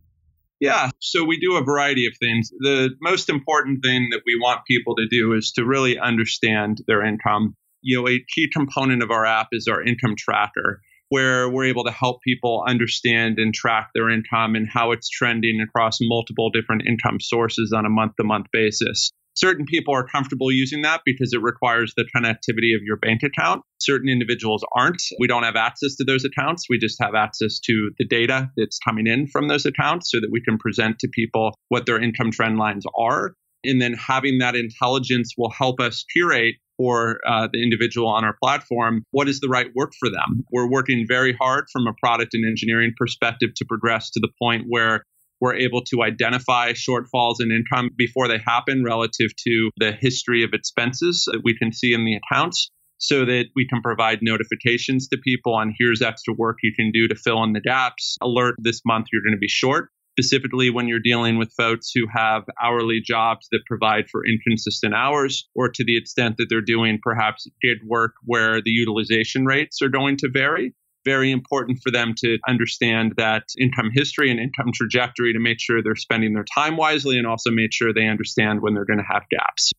Yeah, 0.62 0.92
so 1.00 1.26
we 1.26 1.40
do 1.40 1.58
a 1.58 1.64
variety 1.64 2.06
of 2.06 2.14
things. 2.20 2.52
The 2.60 2.92
most 3.02 3.30
important 3.30 3.84
thing 3.84 4.10
that 4.12 4.22
we 4.28 4.40
want 4.40 4.62
people 4.66 4.96
to 4.96 5.08
do 5.08 5.34
is 5.34 5.52
to 5.54 5.66
really 5.66 5.98
understand 5.98 6.84
their 6.88 7.04
income. 7.04 7.56
You 7.82 8.00
know, 8.02 8.08
a 8.08 8.24
key 8.34 8.48
component 8.48 9.02
of 9.02 9.10
our 9.10 9.26
app 9.26 9.48
is 9.52 9.68
our 9.68 9.82
income 9.82 10.16
tracker 10.16 10.80
where 11.12 11.50
we're 11.50 11.66
able 11.66 11.84
to 11.84 11.92
help 11.92 12.22
people 12.22 12.64
understand 12.66 13.38
and 13.38 13.54
track 13.54 13.90
their 13.94 14.10
income 14.10 14.56
and 14.56 14.66
how 14.66 14.94
it's 14.94 15.10
trending 15.10 15.60
across 15.60 15.98
multiple 16.00 16.50
different 16.50 16.84
income 16.88 17.20
sources 17.20 17.74
on 17.76 17.86
a 17.86 17.90
month 17.90 18.14
to 18.16 18.24
month 18.24 18.46
basis. 18.54 19.12
Certain 19.36 19.66
people 19.66 19.94
are 19.94 20.08
comfortable 20.08 20.54
using 20.54 20.84
that 20.84 21.02
because 21.06 21.34
it 21.34 21.42
requires 21.42 21.94
the 21.98 22.06
connectivity 22.16 22.78
of 22.78 22.84
your 22.84 22.96
bank 22.96 23.24
account. 23.24 23.62
Certain 23.82 24.08
individuals 24.08 24.64
aren't. 24.74 25.02
We 25.20 25.28
don't 25.28 25.44
have 25.44 25.58
access 25.58 25.98
to 25.98 26.06
those 26.06 26.24
accounts. 26.24 26.68
We 26.70 26.80
just 26.80 27.02
have 27.02 27.14
access 27.14 27.60
to 27.66 27.92
the 27.98 28.08
data 28.08 28.50
that's 28.56 28.80
coming 28.80 29.06
in 29.06 29.28
from 29.28 29.50
those 29.50 29.66
accounts 29.66 30.12
so 30.12 30.22
that 30.22 30.32
we 30.32 30.42
can 30.42 30.58
present 30.58 31.00
to 31.00 31.10
people 31.10 31.54
what 31.68 31.86
their 31.86 32.02
income 32.02 32.32
trend 32.32 32.58
lines 32.58 32.86
are. 32.98 33.34
And 33.66 33.82
then 33.82 33.96
having 33.96 34.38
that 34.38 34.56
intelligence 34.56 35.34
will 35.38 35.52
help 35.52 35.82
us 35.82 36.06
curate 36.14 36.56
for 36.82 37.20
uh, 37.28 37.48
the 37.54 37.62
individual 37.62 38.08
on 38.08 38.24
our 38.24 38.36
platform 38.44 39.04
what 39.12 39.30
is 39.30 39.40
the 39.40 39.48
right 39.48 39.68
work 39.76 39.92
for 40.00 40.10
them. 40.10 40.44
We're 40.52 40.70
working 40.70 41.06
very 41.08 41.36
hard 41.40 41.66
from 41.72 41.86
a 41.86 41.94
product 42.04 42.34
and 42.34 42.44
engineering 42.44 42.94
perspective 42.98 43.50
to 43.58 43.66
progress 43.66 44.10
to 44.12 44.20
the 44.20 44.30
point 44.42 44.64
where 44.68 45.04
we're 45.40 45.56
able 45.56 45.84
to 45.92 46.02
identify 46.02 46.72
shortfalls 46.72 47.36
in 47.40 47.52
income 47.52 47.92
before 47.96 48.28
they 48.28 48.40
happen 48.40 48.84
relative 48.84 49.30
to 49.48 49.70
the 49.78 49.92
history 49.92 50.44
of 50.44 50.52
expenses 50.54 51.26
that 51.32 51.42
we 51.44 51.56
can 51.56 51.72
see 51.72 51.94
in 51.94 52.04
the 52.04 52.16
accounts 52.16 52.72
so 52.98 53.26
that 53.26 53.46
we 53.56 53.68
can 53.68 53.82
provide 53.84 54.20
notifications 54.24 55.08
to 55.08 55.18
people 55.18 55.54
on 55.54 55.76
here's 55.78 56.02
extra 56.02 56.34
work 56.36 56.58
you 56.64 56.74
can 56.76 56.92
do 56.92 57.08
to 57.08 57.16
fill 57.16 57.44
in 57.44 57.54
the 57.54 57.62
gaps. 57.62 58.18
Alert 58.24 58.56
this 58.58 58.82
month 58.86 59.06
you're 59.14 59.24
going 59.24 59.36
to 59.36 59.40
be 59.40 59.48
short 59.48 59.90
specifically 60.14 60.70
when 60.70 60.88
you're 60.88 61.00
dealing 61.00 61.38
with 61.38 61.54
folks 61.54 61.92
who 61.94 62.06
have 62.14 62.44
hourly 62.62 63.02
jobs 63.04 63.48
that 63.52 63.62
provide 63.66 64.10
for 64.10 64.26
inconsistent 64.26 64.94
hours, 64.94 65.48
or 65.56 65.70
to 65.70 65.84
the 65.84 65.98
extent 65.98 66.38
that 66.38 66.48
they're 66.50 66.62
doing 66.62 67.00
perhaps 67.02 67.48
gig 67.62 67.78
work 67.86 68.14
where 68.26 68.62
the 68.62 68.72
utilization 68.72 69.46
rates 69.46 69.82
are 69.82 69.90
going 69.90 70.18
to 70.18 70.30
vary. 70.32 70.74
Very 71.04 71.32
important 71.32 71.80
for 71.82 71.92
them 71.92 72.14
to 72.18 72.38
understand 72.48 73.14
that 73.18 73.44
income 73.60 73.90
history 73.92 74.30
and 74.30 74.40
income 74.40 74.72
trajectory 74.74 75.34
to 75.34 75.40
make 75.40 75.60
sure 75.60 75.82
they're 75.82 75.96
spending 75.96 76.34
their 76.34 76.46
time 76.46 76.78
wisely 76.78 77.18
and 77.18 77.26
also 77.26 77.50
make 77.50 77.74
sure 77.74 77.92
they 77.92 78.08
understand 78.08 78.62
when 78.62 78.74
they're 78.76 78.86
going 78.86 79.00
to 79.00 79.14
have 79.14 79.24
gaps. 79.32 79.72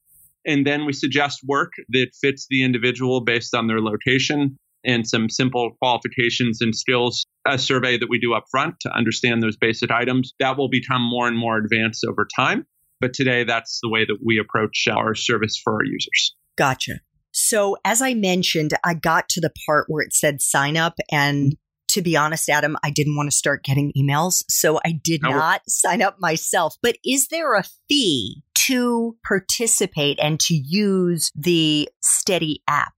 And 0.45 0.67
then 0.67 0.85
we 0.85 0.93
suggest 0.93 1.41
work 1.47 1.73
that 1.91 2.09
fits 2.21 2.47
the 2.51 2.65
individual 2.65 3.21
based 3.21 3.55
on 3.55 3.69
their 3.69 3.81
location 3.81 4.59
and 4.85 5.07
some 5.07 5.29
simple 5.29 5.77
qualifications 5.79 6.61
and 6.61 6.75
skills 6.75 7.22
a 7.47 7.59
survey 7.59 7.99
that 7.99 8.09
we 8.09 8.19
do 8.19 8.35
up 8.35 8.45
front 8.51 8.77
to 8.81 8.91
understand 8.95 9.43
those 9.43 9.57
basic 9.57 9.91
items. 9.91 10.35
That 10.39 10.57
will 10.57 10.69
become 10.69 11.03
more 11.03 11.27
and 11.27 11.37
more 11.37 11.59
advanced 11.59 12.05
over 12.09 12.27
time. 12.37 12.67
But 13.01 13.15
today, 13.15 13.45
that's 13.45 13.81
the 13.83 13.89
way 13.89 14.05
that 14.05 14.19
we 14.25 14.39
approach 14.39 14.87
our 14.89 15.15
service 15.15 15.61
for 15.63 15.75
our 15.75 15.85
users. 15.85 16.35
Gotcha. 16.57 17.01
So, 17.33 17.77
as 17.85 18.01
I 18.01 18.15
mentioned, 18.15 18.75
I 18.85 18.95
got 18.95 19.29
to 19.31 19.41
the 19.41 19.53
part 19.67 19.87
where 19.89 20.05
it 20.05 20.13
said 20.13 20.41
sign 20.41 20.77
up. 20.77 20.95
And 21.11 21.57
to 21.89 22.03
be 22.03 22.17
honest, 22.17 22.49
Adam, 22.49 22.77
I 22.83 22.91
didn't 22.91 23.17
want 23.17 23.31
to 23.31 23.37
start 23.37 23.65
getting 23.65 23.93
emails. 23.99 24.45
So 24.49 24.81
I 24.85 24.93
did 24.93 25.23
not 25.23 25.63
sign 25.69 26.01
up 26.01 26.17
myself. 26.21 26.77
But 26.83 26.97
is 27.05 27.29
there 27.29 27.55
a 27.55 27.65
fee 27.89 28.43
to 28.67 29.17
participate 29.27 30.19
and 30.21 30.41
to 30.41 30.55
use 30.55 31.31
the 31.35 31.89
Steady 32.01 32.63
app? 32.67 32.93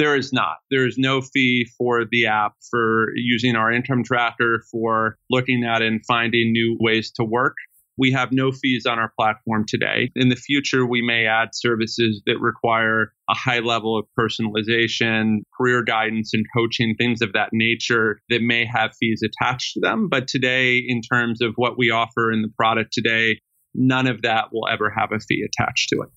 There 0.00 0.16
is 0.16 0.32
not. 0.32 0.56
There 0.70 0.86
is 0.86 0.96
no 0.96 1.20
fee 1.20 1.68
for 1.76 2.06
the 2.10 2.24
app 2.24 2.54
for 2.70 3.08
using 3.16 3.54
our 3.54 3.70
income 3.70 4.02
tracker, 4.02 4.62
for 4.70 5.18
looking 5.28 5.62
at 5.62 5.82
and 5.82 6.00
finding 6.06 6.52
new 6.52 6.78
ways 6.80 7.12
to 7.16 7.24
work. 7.24 7.56
We 7.98 8.10
have 8.12 8.32
no 8.32 8.50
fees 8.50 8.86
on 8.86 8.98
our 8.98 9.12
platform 9.14 9.66
today. 9.68 10.10
In 10.16 10.30
the 10.30 10.36
future, 10.36 10.86
we 10.86 11.02
may 11.02 11.26
add 11.26 11.50
services 11.52 12.22
that 12.24 12.40
require 12.40 13.12
a 13.28 13.34
high 13.34 13.58
level 13.58 13.98
of 13.98 14.06
personalization, 14.18 15.40
career 15.54 15.82
guidance, 15.82 16.32
and 16.32 16.46
coaching, 16.56 16.94
things 16.96 17.20
of 17.20 17.34
that 17.34 17.50
nature 17.52 18.22
that 18.30 18.40
may 18.40 18.64
have 18.64 18.92
fees 18.98 19.22
attached 19.22 19.74
to 19.74 19.80
them. 19.80 20.08
But 20.08 20.28
today, 20.28 20.78
in 20.78 21.02
terms 21.02 21.42
of 21.42 21.52
what 21.56 21.76
we 21.76 21.90
offer 21.90 22.32
in 22.32 22.40
the 22.40 22.52
product 22.56 22.94
today, 22.94 23.38
none 23.74 24.06
of 24.06 24.22
that 24.22 24.46
will 24.50 24.66
ever 24.66 24.88
have 24.88 25.12
a 25.12 25.20
fee 25.20 25.46
attached 25.46 25.90
to 25.90 26.00
it. 26.00 26.08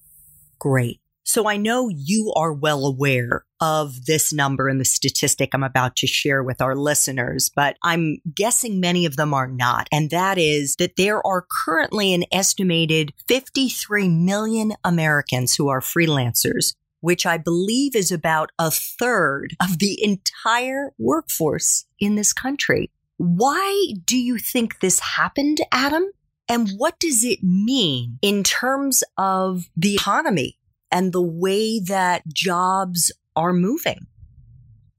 Great. 0.57 1.01
So 1.25 1.47
I 1.47 1.55
know 1.55 1.89
you 1.89 2.33
are 2.35 2.53
well 2.53 2.85
aware 2.85 3.45
of 3.61 4.05
this 4.05 4.33
number 4.33 4.67
and 4.67 4.79
the 4.79 4.85
statistic 4.85 5.51
I'm 5.53 5.63
about 5.63 5.95
to 5.97 6.07
share 6.07 6.43
with 6.43 6.61
our 6.61 6.75
listeners, 6.75 7.49
but 7.55 7.77
I'm 7.81 8.17
guessing 8.35 8.81
many 8.81 9.05
of 9.05 9.15
them 9.15 9.33
are 9.33 9.47
not. 9.47 9.87
And 9.91 10.09
that 10.09 10.37
is 10.37 10.75
that 10.75 10.97
there 10.97 11.25
are 11.25 11.45
currently 11.65 12.13
an 12.13 12.25
estimated 12.31 13.13
53 13.29 14.09
million 14.09 14.73
Americans 14.83 15.55
who 15.55 15.69
are 15.69 15.79
freelancers, 15.79 16.75
which 16.99 17.25
I 17.25 17.37
believe 17.37 17.95
is 17.95 18.11
about 18.11 18.51
a 18.59 18.69
third 18.69 19.55
of 19.61 19.79
the 19.79 19.97
entire 20.03 20.91
workforce 20.97 21.85
in 21.99 22.15
this 22.15 22.33
country. 22.33 22.91
Why 23.15 23.93
do 24.03 24.17
you 24.17 24.37
think 24.37 24.81
this 24.81 24.99
happened, 24.99 25.59
Adam? 25.71 26.03
And 26.49 26.71
what 26.75 26.99
does 26.99 27.23
it 27.23 27.39
mean 27.41 28.19
in 28.21 28.43
terms 28.43 29.05
of 29.17 29.69
the 29.77 29.95
economy 29.95 30.57
and 30.93 31.11
the 31.11 31.21
way 31.21 31.79
that 31.79 32.21
jobs 32.31 33.11
are 33.35 33.51
moving? 33.51 34.07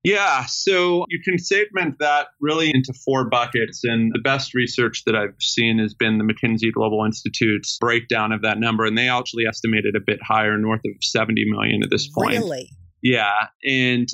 Yeah, 0.02 0.44
so 0.44 1.06
you 1.08 1.20
can 1.24 1.38
segment 1.38 1.98
that 2.00 2.26
really 2.38 2.68
into 2.68 2.92
four 3.06 3.30
buckets. 3.30 3.84
And 3.84 4.12
the 4.12 4.20
best 4.22 4.52
research 4.52 5.04
that 5.06 5.16
I've 5.16 5.40
seen 5.40 5.78
has 5.78 5.94
been 5.94 6.18
the 6.18 6.24
McKinsey 6.24 6.70
Global 6.74 7.06
Institute's 7.06 7.78
breakdown 7.78 8.30
of 8.32 8.42
that 8.42 8.58
number. 8.58 8.84
And 8.84 8.98
they 8.98 9.08
actually 9.08 9.46
estimated 9.46 9.96
a 9.96 10.00
bit 10.04 10.18
higher, 10.22 10.58
north 10.58 10.82
of 10.84 10.92
70 11.00 11.46
million 11.50 11.82
at 11.82 11.88
this 11.90 12.10
point. 12.10 12.36
Really? 12.36 12.68
Yeah. 13.02 13.46
And 13.64 14.06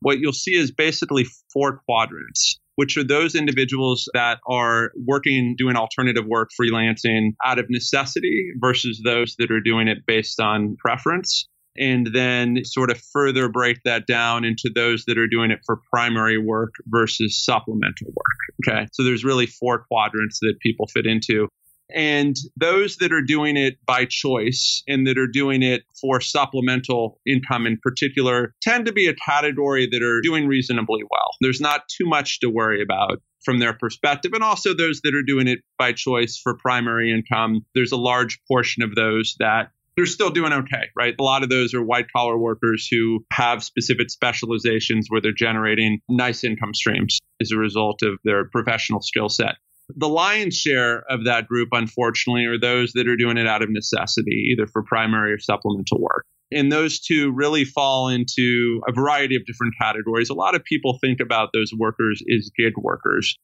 what 0.00 0.18
you'll 0.18 0.32
see 0.32 0.56
is 0.56 0.70
basically 0.70 1.26
four 1.52 1.82
quadrants 1.84 2.58
which 2.76 2.96
are 2.96 3.04
those 3.04 3.34
individuals 3.34 4.08
that 4.14 4.38
are 4.48 4.90
working, 5.06 5.54
doing 5.56 5.76
alternative 5.76 6.24
work, 6.26 6.50
freelancing 6.60 7.30
out 7.44 7.58
of 7.58 7.66
necessity 7.68 8.50
versus 8.60 9.00
those 9.04 9.36
that 9.38 9.50
are 9.50 9.60
doing 9.60 9.88
it 9.88 9.98
based 10.06 10.40
on 10.40 10.76
preference. 10.78 11.48
And 11.76 12.08
then 12.14 12.58
sort 12.64 12.92
of 12.92 13.00
further 13.12 13.48
break 13.48 13.78
that 13.84 14.06
down 14.06 14.44
into 14.44 14.70
those 14.72 15.06
that 15.06 15.18
are 15.18 15.26
doing 15.26 15.50
it 15.50 15.58
for 15.66 15.80
primary 15.92 16.38
work 16.38 16.74
versus 16.86 17.44
supplemental 17.44 18.06
work. 18.06 18.68
Okay. 18.68 18.86
So 18.92 19.02
there's 19.02 19.24
really 19.24 19.46
four 19.46 19.84
quadrants 19.90 20.38
that 20.40 20.54
people 20.60 20.86
fit 20.86 21.04
into. 21.04 21.48
And 21.94 22.36
those 22.56 22.96
that 22.96 23.12
are 23.12 23.22
doing 23.22 23.56
it 23.56 23.74
by 23.86 24.06
choice 24.06 24.82
and 24.88 25.06
that 25.06 25.16
are 25.16 25.28
doing 25.28 25.62
it 25.62 25.82
for 26.00 26.20
supplemental 26.20 27.20
income 27.26 27.66
in 27.66 27.78
particular 27.82 28.54
tend 28.62 28.86
to 28.86 28.92
be 28.92 29.06
a 29.06 29.14
category 29.14 29.88
that 29.90 30.02
are 30.02 30.20
doing 30.20 30.46
reasonably 30.46 31.02
well. 31.08 31.30
There's 31.40 31.60
not 31.60 31.82
too 31.88 32.06
much 32.06 32.40
to 32.40 32.50
worry 32.50 32.82
about 32.82 33.22
from 33.44 33.58
their 33.58 33.74
perspective. 33.74 34.32
And 34.34 34.42
also 34.42 34.74
those 34.74 35.02
that 35.04 35.14
are 35.14 35.22
doing 35.22 35.46
it 35.46 35.60
by 35.78 35.92
choice 35.92 36.40
for 36.42 36.56
primary 36.56 37.12
income, 37.12 37.64
there's 37.74 37.92
a 37.92 37.96
large 37.96 38.40
portion 38.48 38.82
of 38.82 38.94
those 38.94 39.36
that 39.38 39.70
they're 39.96 40.06
still 40.06 40.30
doing 40.30 40.52
okay, 40.52 40.88
right? 40.96 41.14
A 41.18 41.22
lot 41.22 41.44
of 41.44 41.48
those 41.48 41.72
are 41.74 41.82
white 41.82 42.06
collar 42.14 42.36
workers 42.36 42.88
who 42.90 43.24
have 43.32 43.62
specific 43.62 44.10
specializations 44.10 45.06
where 45.08 45.20
they're 45.20 45.32
generating 45.32 46.00
nice 46.08 46.42
income 46.42 46.74
streams 46.74 47.20
as 47.40 47.52
a 47.52 47.56
result 47.56 48.02
of 48.02 48.18
their 48.24 48.48
professional 48.48 49.00
skill 49.00 49.28
set. 49.28 49.54
The 49.88 50.08
lion's 50.08 50.56
share 50.56 51.04
of 51.10 51.24
that 51.24 51.46
group, 51.46 51.68
unfortunately, 51.72 52.46
are 52.46 52.58
those 52.58 52.92
that 52.92 53.06
are 53.06 53.16
doing 53.16 53.36
it 53.36 53.46
out 53.46 53.62
of 53.62 53.70
necessity, 53.70 54.48
either 54.52 54.66
for 54.66 54.82
primary 54.82 55.32
or 55.32 55.38
supplemental 55.38 56.00
work. 56.00 56.24
And 56.52 56.70
those 56.70 57.00
two 57.00 57.32
really 57.32 57.64
fall 57.64 58.08
into 58.08 58.80
a 58.88 58.92
variety 58.92 59.36
of 59.36 59.44
different 59.46 59.74
categories. 59.80 60.30
A 60.30 60.34
lot 60.34 60.54
of 60.54 60.64
people 60.64 60.98
think 61.00 61.20
about 61.20 61.50
those 61.52 61.70
workers 61.76 62.22
as 62.34 62.50
gig 62.56 62.74
workers. 62.76 63.36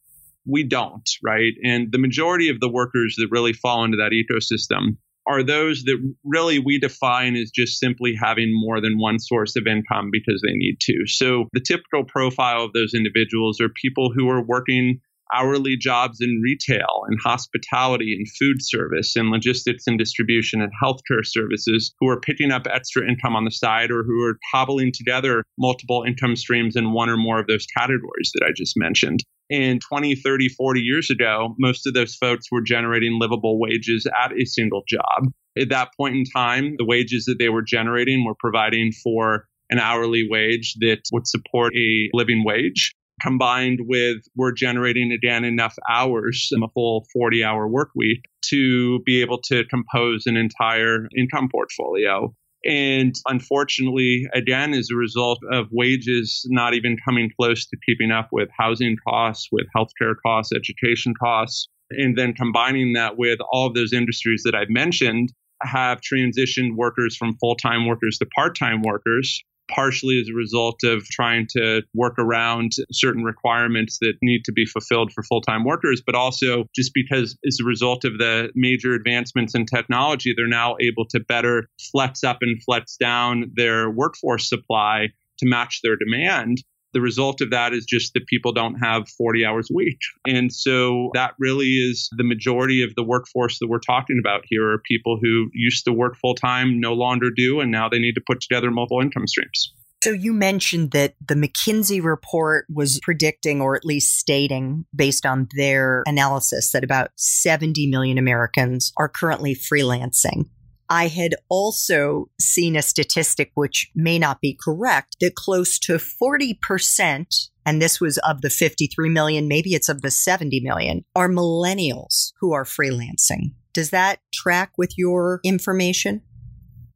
We 0.46 0.62
don't, 0.62 1.08
right? 1.22 1.52
And 1.64 1.92
the 1.92 1.98
majority 1.98 2.48
of 2.48 2.60
the 2.60 2.70
workers 2.70 3.16
that 3.18 3.28
really 3.30 3.52
fall 3.52 3.84
into 3.84 3.98
that 3.98 4.12
ecosystem 4.12 4.96
are 5.26 5.42
those 5.42 5.82
that 5.84 5.98
really 6.24 6.58
we 6.58 6.78
define 6.78 7.36
as 7.36 7.50
just 7.50 7.78
simply 7.78 8.14
having 8.20 8.50
more 8.52 8.80
than 8.80 8.98
one 8.98 9.18
source 9.18 9.54
of 9.56 9.66
income 9.66 10.08
because 10.10 10.42
they 10.44 10.54
need 10.54 10.78
to. 10.80 11.06
So 11.06 11.44
the 11.52 11.60
typical 11.60 12.04
profile 12.04 12.64
of 12.64 12.72
those 12.72 12.94
individuals 12.94 13.60
are 13.60 13.68
people 13.68 14.10
who 14.14 14.28
are 14.28 14.42
working 14.42 15.00
hourly 15.34 15.76
jobs 15.76 16.18
in 16.20 16.40
retail 16.42 17.02
and 17.06 17.18
hospitality 17.22 18.14
and 18.14 18.26
food 18.38 18.56
service 18.60 19.16
and 19.16 19.30
logistics 19.30 19.84
and 19.86 19.98
distribution 19.98 20.60
and 20.60 20.72
healthcare 20.82 21.24
services 21.24 21.92
who 22.00 22.08
are 22.08 22.20
picking 22.20 22.50
up 22.50 22.66
extra 22.66 23.08
income 23.08 23.36
on 23.36 23.44
the 23.44 23.50
side 23.50 23.90
or 23.90 24.02
who 24.04 24.22
are 24.22 24.38
cobbling 24.52 24.92
together 24.92 25.44
multiple 25.58 26.04
income 26.06 26.36
streams 26.36 26.76
in 26.76 26.92
one 26.92 27.08
or 27.08 27.16
more 27.16 27.40
of 27.40 27.46
those 27.46 27.66
categories 27.76 28.30
that 28.34 28.44
I 28.46 28.52
just 28.56 28.74
mentioned. 28.76 29.20
And 29.50 29.80
20, 29.80 30.14
30, 30.14 30.48
40 30.48 30.80
years 30.80 31.10
ago, 31.10 31.56
most 31.58 31.86
of 31.86 31.94
those 31.94 32.14
folks 32.14 32.46
were 32.52 32.62
generating 32.62 33.18
livable 33.20 33.58
wages 33.58 34.06
at 34.22 34.32
a 34.32 34.44
single 34.44 34.82
job. 34.86 35.32
At 35.58 35.70
that 35.70 35.88
point 35.96 36.14
in 36.14 36.24
time, 36.24 36.76
the 36.78 36.84
wages 36.84 37.24
that 37.24 37.36
they 37.40 37.48
were 37.48 37.62
generating 37.62 38.24
were 38.24 38.36
providing 38.38 38.92
for 38.92 39.46
an 39.68 39.78
hourly 39.78 40.26
wage 40.28 40.74
that 40.80 41.02
would 41.12 41.26
support 41.26 41.74
a 41.74 42.08
living 42.12 42.44
wage 42.44 42.92
combined 43.20 43.80
with 43.86 44.18
we're 44.36 44.52
generating 44.52 45.12
again 45.12 45.44
enough 45.44 45.76
hours 45.88 46.48
in 46.52 46.62
a 46.62 46.68
full 46.68 47.06
40 47.12 47.44
hour 47.44 47.68
work 47.68 47.90
week 47.94 48.24
to 48.46 49.00
be 49.00 49.20
able 49.20 49.40
to 49.42 49.64
compose 49.66 50.26
an 50.26 50.36
entire 50.36 51.08
income 51.16 51.48
portfolio. 51.50 52.34
And 52.64 53.14
unfortunately, 53.26 54.26
again, 54.34 54.74
as 54.74 54.88
a 54.92 54.96
result 54.96 55.38
of 55.50 55.68
wages 55.72 56.46
not 56.50 56.74
even 56.74 56.96
coming 57.02 57.30
close 57.38 57.66
to 57.66 57.76
keeping 57.86 58.10
up 58.10 58.28
with 58.32 58.48
housing 58.56 58.96
costs, 59.08 59.48
with 59.50 59.66
healthcare 59.74 60.14
costs, 60.24 60.52
education 60.54 61.14
costs, 61.18 61.68
and 61.90 62.16
then 62.16 62.34
combining 62.34 62.92
that 62.94 63.16
with 63.16 63.38
all 63.50 63.66
of 63.66 63.74
those 63.74 63.92
industries 63.92 64.42
that 64.44 64.54
I've 64.54 64.68
mentioned, 64.68 65.32
have 65.62 66.00
transitioned 66.00 66.76
workers 66.76 67.16
from 67.16 67.36
full 67.38 67.56
time 67.56 67.86
workers 67.86 68.18
to 68.18 68.26
part 68.26 68.56
time 68.56 68.82
workers 68.82 69.42
partially 69.68 70.20
as 70.20 70.28
a 70.28 70.34
result 70.34 70.82
of 70.84 71.04
trying 71.06 71.46
to 71.50 71.82
work 71.94 72.14
around 72.18 72.72
certain 72.90 73.22
requirements 73.22 73.98
that 74.00 74.14
need 74.22 74.44
to 74.44 74.52
be 74.52 74.66
fulfilled 74.66 75.12
for 75.12 75.22
full 75.22 75.40
time 75.40 75.64
workers, 75.64 76.02
but 76.04 76.14
also 76.14 76.64
just 76.74 76.92
because 76.94 77.36
as 77.46 77.58
a 77.60 77.64
result 77.64 78.04
of 78.04 78.18
the 78.18 78.50
major 78.54 78.94
advancements 78.94 79.54
in 79.54 79.66
technology, 79.66 80.34
they're 80.36 80.48
now 80.48 80.76
able 80.80 81.06
to 81.10 81.20
better 81.20 81.68
flex 81.92 82.24
up 82.24 82.38
and 82.40 82.62
flex 82.62 82.96
down 82.96 83.50
their 83.54 83.90
workforce 83.90 84.48
supply 84.48 85.08
to 85.38 85.46
match 85.46 85.80
their 85.82 85.96
demand 85.96 86.58
the 86.92 87.00
result 87.00 87.40
of 87.40 87.50
that 87.50 87.72
is 87.72 87.84
just 87.84 88.14
that 88.14 88.26
people 88.26 88.52
don't 88.52 88.74
have 88.76 89.08
40 89.08 89.44
hours 89.44 89.68
a 89.70 89.74
week. 89.74 89.98
And 90.26 90.52
so 90.52 91.10
that 91.14 91.34
really 91.38 91.66
is 91.66 92.08
the 92.16 92.24
majority 92.24 92.82
of 92.82 92.94
the 92.94 93.04
workforce 93.04 93.58
that 93.58 93.68
we're 93.68 93.78
talking 93.78 94.18
about 94.20 94.42
here 94.46 94.68
are 94.70 94.78
people 94.78 95.18
who 95.20 95.50
used 95.52 95.84
to 95.84 95.92
work 95.92 96.16
full 96.16 96.34
time, 96.34 96.80
no 96.80 96.92
longer 96.92 97.28
do, 97.34 97.60
and 97.60 97.70
now 97.70 97.88
they 97.88 97.98
need 97.98 98.14
to 98.14 98.22
put 98.26 98.40
together 98.40 98.70
multiple 98.70 99.00
income 99.00 99.26
streams. 99.26 99.72
So 100.02 100.12
you 100.12 100.32
mentioned 100.32 100.92
that 100.92 101.14
the 101.26 101.34
McKinsey 101.34 102.02
report 102.02 102.64
was 102.72 102.98
predicting 103.02 103.60
or 103.60 103.76
at 103.76 103.84
least 103.84 104.18
stating 104.18 104.86
based 104.94 105.26
on 105.26 105.46
their 105.54 106.04
analysis 106.06 106.72
that 106.72 106.82
about 106.82 107.10
70 107.16 107.86
million 107.88 108.16
Americans 108.16 108.94
are 108.96 109.10
currently 109.10 109.54
freelancing. 109.54 110.48
I 110.90 111.06
had 111.06 111.36
also 111.48 112.28
seen 112.40 112.74
a 112.74 112.82
statistic 112.82 113.52
which 113.54 113.90
may 113.94 114.18
not 114.18 114.40
be 114.40 114.58
correct 114.60 115.16
that 115.20 115.36
close 115.36 115.78
to 115.80 115.94
40%, 115.94 117.26
and 117.64 117.80
this 117.80 118.00
was 118.00 118.18
of 118.18 118.42
the 118.42 118.50
53 118.50 119.08
million, 119.08 119.46
maybe 119.46 119.74
it's 119.74 119.88
of 119.88 120.02
the 120.02 120.10
70 120.10 120.60
million, 120.60 121.04
are 121.14 121.28
millennials 121.28 122.32
who 122.40 122.52
are 122.52 122.64
freelancing. 122.64 123.52
Does 123.72 123.90
that 123.90 124.18
track 124.34 124.72
with 124.76 124.98
your 124.98 125.38
information? 125.44 126.22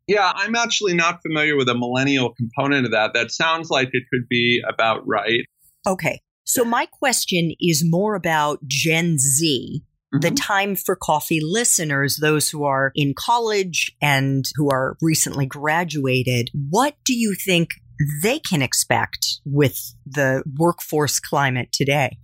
Yeah, 0.08 0.32
I'm 0.34 0.56
actually 0.56 0.94
not 0.94 1.22
familiar 1.22 1.56
with 1.56 1.68
a 1.68 1.74
millennial 1.74 2.34
component 2.34 2.86
of 2.86 2.90
that. 2.92 3.14
That 3.14 3.30
sounds 3.30 3.70
like 3.70 3.90
it 3.92 4.02
could 4.12 4.28
be 4.28 4.60
about 4.68 5.06
right. 5.06 5.44
Okay. 5.86 6.20
So 6.42 6.64
my 6.64 6.86
question 6.86 7.52
is 7.60 7.84
more 7.88 8.16
about 8.16 8.58
Gen 8.66 9.18
Z, 9.18 9.82
mm-hmm. 10.14 10.20
the 10.20 10.30
time 10.30 10.76
for 10.76 10.96
coffee 10.96 11.40
listeners, 11.42 12.16
those 12.16 12.48
who 12.48 12.64
are 12.64 12.92
in 12.94 13.14
college 13.16 13.94
and 14.00 14.44
who 14.56 14.70
are 14.70 14.96
recently 15.00 15.46
graduated. 15.46 16.50
What 16.70 16.96
do 17.04 17.14
you 17.14 17.34
think 17.34 17.74
they 18.22 18.38
can 18.38 18.62
expect 18.62 19.40
with 19.44 19.94
the 20.06 20.42
workforce 20.58 21.20
climate 21.20 21.72
today? 21.72 22.18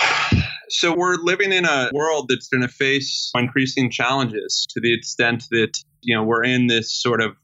So 0.68 0.92
we're 0.92 1.14
living 1.14 1.52
in 1.52 1.64
a 1.64 1.90
world 1.94 2.26
that's 2.28 2.48
going 2.48 2.62
to 2.62 2.68
face 2.68 3.30
increasing 3.36 3.88
challenges 3.88 4.66
to 4.70 4.80
the 4.80 4.92
extent 4.92 5.44
that, 5.52 5.78
you 6.00 6.12
know, 6.12 6.24
we're 6.24 6.42
in 6.42 6.66
this 6.66 6.92
sort 6.92 7.22
of 7.22 7.36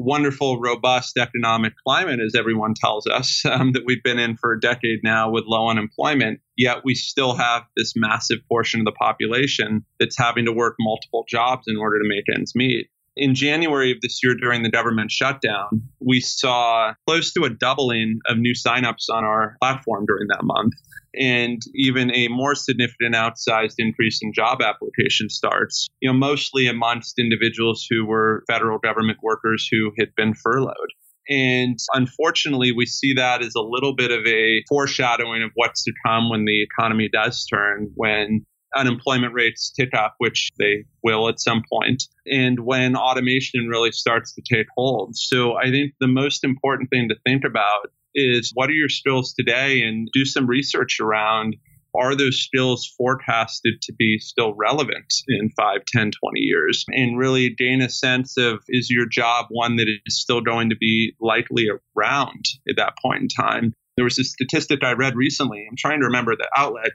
wonderful, 0.00 0.58
robust 0.58 1.18
economic 1.18 1.74
climate, 1.86 2.20
as 2.24 2.34
everyone 2.34 2.74
tells 2.74 3.06
us, 3.06 3.44
um, 3.50 3.72
that 3.72 3.82
we've 3.84 4.02
been 4.02 4.18
in 4.18 4.36
for 4.36 4.52
a 4.52 4.60
decade 4.60 5.00
now 5.04 5.30
with 5.30 5.44
low 5.46 5.68
unemployment. 5.68 6.40
Yet 6.56 6.78
we 6.84 6.94
still 6.94 7.34
have 7.34 7.62
this 7.76 7.92
massive 7.96 8.38
portion 8.48 8.80
of 8.80 8.86
the 8.86 8.92
population 8.92 9.84
that's 9.98 10.18
having 10.18 10.46
to 10.46 10.52
work 10.52 10.76
multiple 10.80 11.24
jobs 11.28 11.66
in 11.68 11.76
order 11.76 11.98
to 11.98 12.08
make 12.08 12.24
ends 12.34 12.54
meet. 12.54 12.88
In 13.16 13.34
January 13.34 13.90
of 13.92 14.00
this 14.00 14.20
year, 14.22 14.34
during 14.34 14.62
the 14.62 14.70
government 14.70 15.10
shutdown, 15.10 15.82
we 16.00 16.20
saw 16.20 16.94
close 17.06 17.32
to 17.34 17.44
a 17.44 17.50
doubling 17.50 18.20
of 18.28 18.38
new 18.38 18.54
signups 18.54 19.10
on 19.12 19.24
our 19.24 19.56
platform 19.60 20.06
during 20.06 20.28
that 20.28 20.42
month 20.42 20.74
and 21.14 21.60
even 21.74 22.14
a 22.14 22.28
more 22.28 22.54
significant 22.54 23.14
outsized 23.14 23.74
increase 23.78 24.20
in 24.22 24.32
job 24.32 24.60
application 24.62 25.28
starts, 25.28 25.88
you 26.00 26.08
know, 26.08 26.16
mostly 26.16 26.68
amongst 26.68 27.18
individuals 27.18 27.86
who 27.88 28.06
were 28.06 28.44
federal 28.46 28.78
government 28.78 29.18
workers 29.22 29.68
who 29.70 29.92
had 29.98 30.14
been 30.16 30.34
furloughed. 30.34 30.90
And 31.28 31.78
unfortunately, 31.94 32.72
we 32.72 32.86
see 32.86 33.14
that 33.14 33.42
as 33.42 33.54
a 33.56 33.60
little 33.60 33.94
bit 33.94 34.10
of 34.10 34.26
a 34.26 34.62
foreshadowing 34.68 35.42
of 35.42 35.50
what's 35.54 35.84
to 35.84 35.92
come 36.04 36.28
when 36.28 36.44
the 36.44 36.62
economy 36.62 37.08
does 37.12 37.46
turn, 37.46 37.90
when 37.94 38.46
unemployment 38.74 39.34
rates 39.34 39.70
tick 39.70 39.90
up, 39.94 40.14
which 40.18 40.50
they 40.58 40.84
will 41.02 41.28
at 41.28 41.40
some 41.40 41.62
point, 41.70 42.04
and 42.26 42.60
when 42.60 42.96
automation 42.96 43.66
really 43.68 43.92
starts 43.92 44.34
to 44.34 44.42
take 44.42 44.66
hold. 44.76 45.16
So 45.16 45.56
I 45.56 45.70
think 45.70 45.94
the 46.00 46.06
most 46.06 46.44
important 46.44 46.90
thing 46.90 47.08
to 47.08 47.16
think 47.26 47.44
about 47.44 47.90
is 48.14 48.50
what 48.54 48.68
are 48.70 48.74
your 48.74 48.88
skills 48.88 49.34
today 49.34 49.82
and 49.82 50.08
do 50.12 50.24
some 50.24 50.46
research 50.46 50.98
around 51.00 51.56
are 51.94 52.14
those 52.14 52.38
skills 52.38 52.92
forecasted 52.96 53.82
to 53.82 53.92
be 53.92 54.18
still 54.18 54.54
relevant 54.54 55.12
in 55.28 55.50
5, 55.56 55.80
10, 55.86 56.10
20 56.22 56.40
years? 56.40 56.84
And 56.88 57.18
really 57.18 57.50
gain 57.50 57.80
a 57.82 57.88
sense 57.88 58.36
of 58.36 58.60
is 58.68 58.90
your 58.90 59.06
job 59.06 59.46
one 59.50 59.76
that 59.76 59.88
is 60.06 60.20
still 60.20 60.40
going 60.40 60.70
to 60.70 60.76
be 60.76 61.14
likely 61.20 61.66
around 61.96 62.44
at 62.68 62.76
that 62.76 62.94
point 63.02 63.22
in 63.22 63.28
time? 63.28 63.74
There 63.96 64.04
was 64.04 64.18
a 64.18 64.24
statistic 64.24 64.84
I 64.84 64.92
read 64.92 65.16
recently. 65.16 65.66
I'm 65.68 65.76
trying 65.76 66.00
to 66.00 66.06
remember 66.06 66.36
the 66.36 66.48
outlet, 66.56 66.92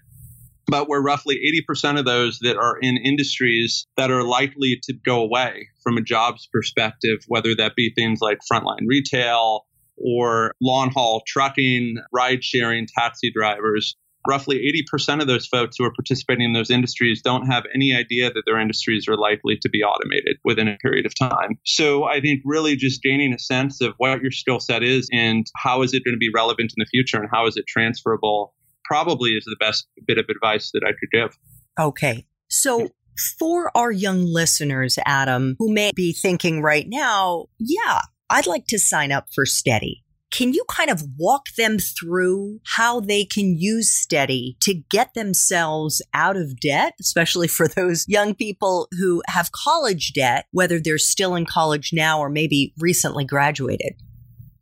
but 0.67 0.87
we're 0.87 1.01
roughly 1.01 1.39
80% 1.69 1.99
of 1.99 2.05
those 2.05 2.39
that 2.39 2.57
are 2.57 2.77
in 2.81 2.97
industries 2.97 3.85
that 3.97 4.11
are 4.11 4.23
likely 4.23 4.79
to 4.83 4.93
go 4.93 5.21
away 5.21 5.67
from 5.83 5.97
a 5.97 6.01
jobs 6.01 6.47
perspective, 6.51 7.19
whether 7.27 7.55
that 7.55 7.75
be 7.75 7.91
things 7.95 8.19
like 8.21 8.39
frontline 8.51 8.87
retail, 8.87 9.65
or 9.97 10.53
long 10.61 10.91
haul 10.91 11.21
trucking, 11.25 11.97
ride 12.11 12.43
sharing, 12.43 12.87
taxi 12.87 13.31
drivers. 13.31 13.95
Roughly 14.27 14.59
80% 14.91 15.21
of 15.21 15.27
those 15.27 15.45
folks 15.45 15.75
who 15.77 15.85
are 15.85 15.93
participating 15.93 16.45
in 16.45 16.53
those 16.53 16.71
industries 16.71 17.21
don't 17.21 17.45
have 17.45 17.63
any 17.75 17.95
idea 17.95 18.33
that 18.33 18.41
their 18.47 18.59
industries 18.59 19.07
are 19.07 19.17
likely 19.17 19.55
to 19.61 19.69
be 19.69 19.83
automated 19.83 20.37
within 20.43 20.67
a 20.67 20.77
period 20.77 21.05
of 21.05 21.13
time. 21.13 21.59
So 21.63 22.05
I 22.05 22.21
think 22.21 22.41
really 22.43 22.75
just 22.75 23.03
gaining 23.03 23.33
a 23.33 23.39
sense 23.39 23.81
of 23.81 23.93
what 23.97 24.23
your 24.23 24.31
skill 24.31 24.59
set 24.59 24.81
is 24.81 25.07
and 25.13 25.45
how 25.55 25.83
is 25.83 25.93
it 25.93 26.03
going 26.03 26.15
to 26.15 26.19
be 26.19 26.31
relevant 26.33 26.73
in 26.75 26.79
the 26.79 26.87
future 26.87 27.17
and 27.17 27.29
how 27.31 27.45
is 27.45 27.55
it 27.55 27.65
transferable 27.67 28.54
probably 28.87 29.31
is 29.31 29.45
the 29.45 29.57
best 29.59 29.87
bit 30.05 30.17
of 30.17 30.25
advice 30.29 30.71
that 30.73 30.83
I 30.85 30.91
could 30.91 31.11
give. 31.11 31.37
Okay. 31.79 32.25
So 32.49 32.89
for 33.39 33.71
our 33.75 33.91
young 33.91 34.25
listeners, 34.25 34.97
Adam, 35.05 35.55
who 35.59 35.73
may 35.73 35.91
be 35.95 36.13
thinking 36.13 36.61
right 36.61 36.85
now, 36.87 37.47
yeah, 37.59 38.01
I'd 38.29 38.47
like 38.47 38.65
to 38.67 38.79
sign 38.79 39.11
up 39.11 39.27
for 39.33 39.45
Steady. 39.45 40.03
Can 40.31 40.51
you 40.53 40.65
kind 40.69 40.89
of 40.89 41.03
walk 41.17 41.45
them 41.57 41.77
through 41.79 42.59
how 42.65 42.99
they 42.99 43.23
can 43.23 43.55
use 43.57 43.95
Steady 43.95 44.57
to 44.61 44.73
get 44.73 45.13
themselves 45.13 46.01
out 46.13 46.35
of 46.35 46.59
debt, 46.59 46.93
especially 46.99 47.47
for 47.47 47.69
those 47.69 48.05
young 48.07 48.35
people 48.35 48.89
who 48.99 49.21
have 49.27 49.53
college 49.53 50.11
debt, 50.13 50.45
whether 50.51 50.79
they're 50.79 50.97
still 50.97 51.35
in 51.35 51.45
college 51.45 51.91
now 51.93 52.19
or 52.19 52.29
maybe 52.29 52.73
recently 52.79 53.23
graduated? 53.23 53.93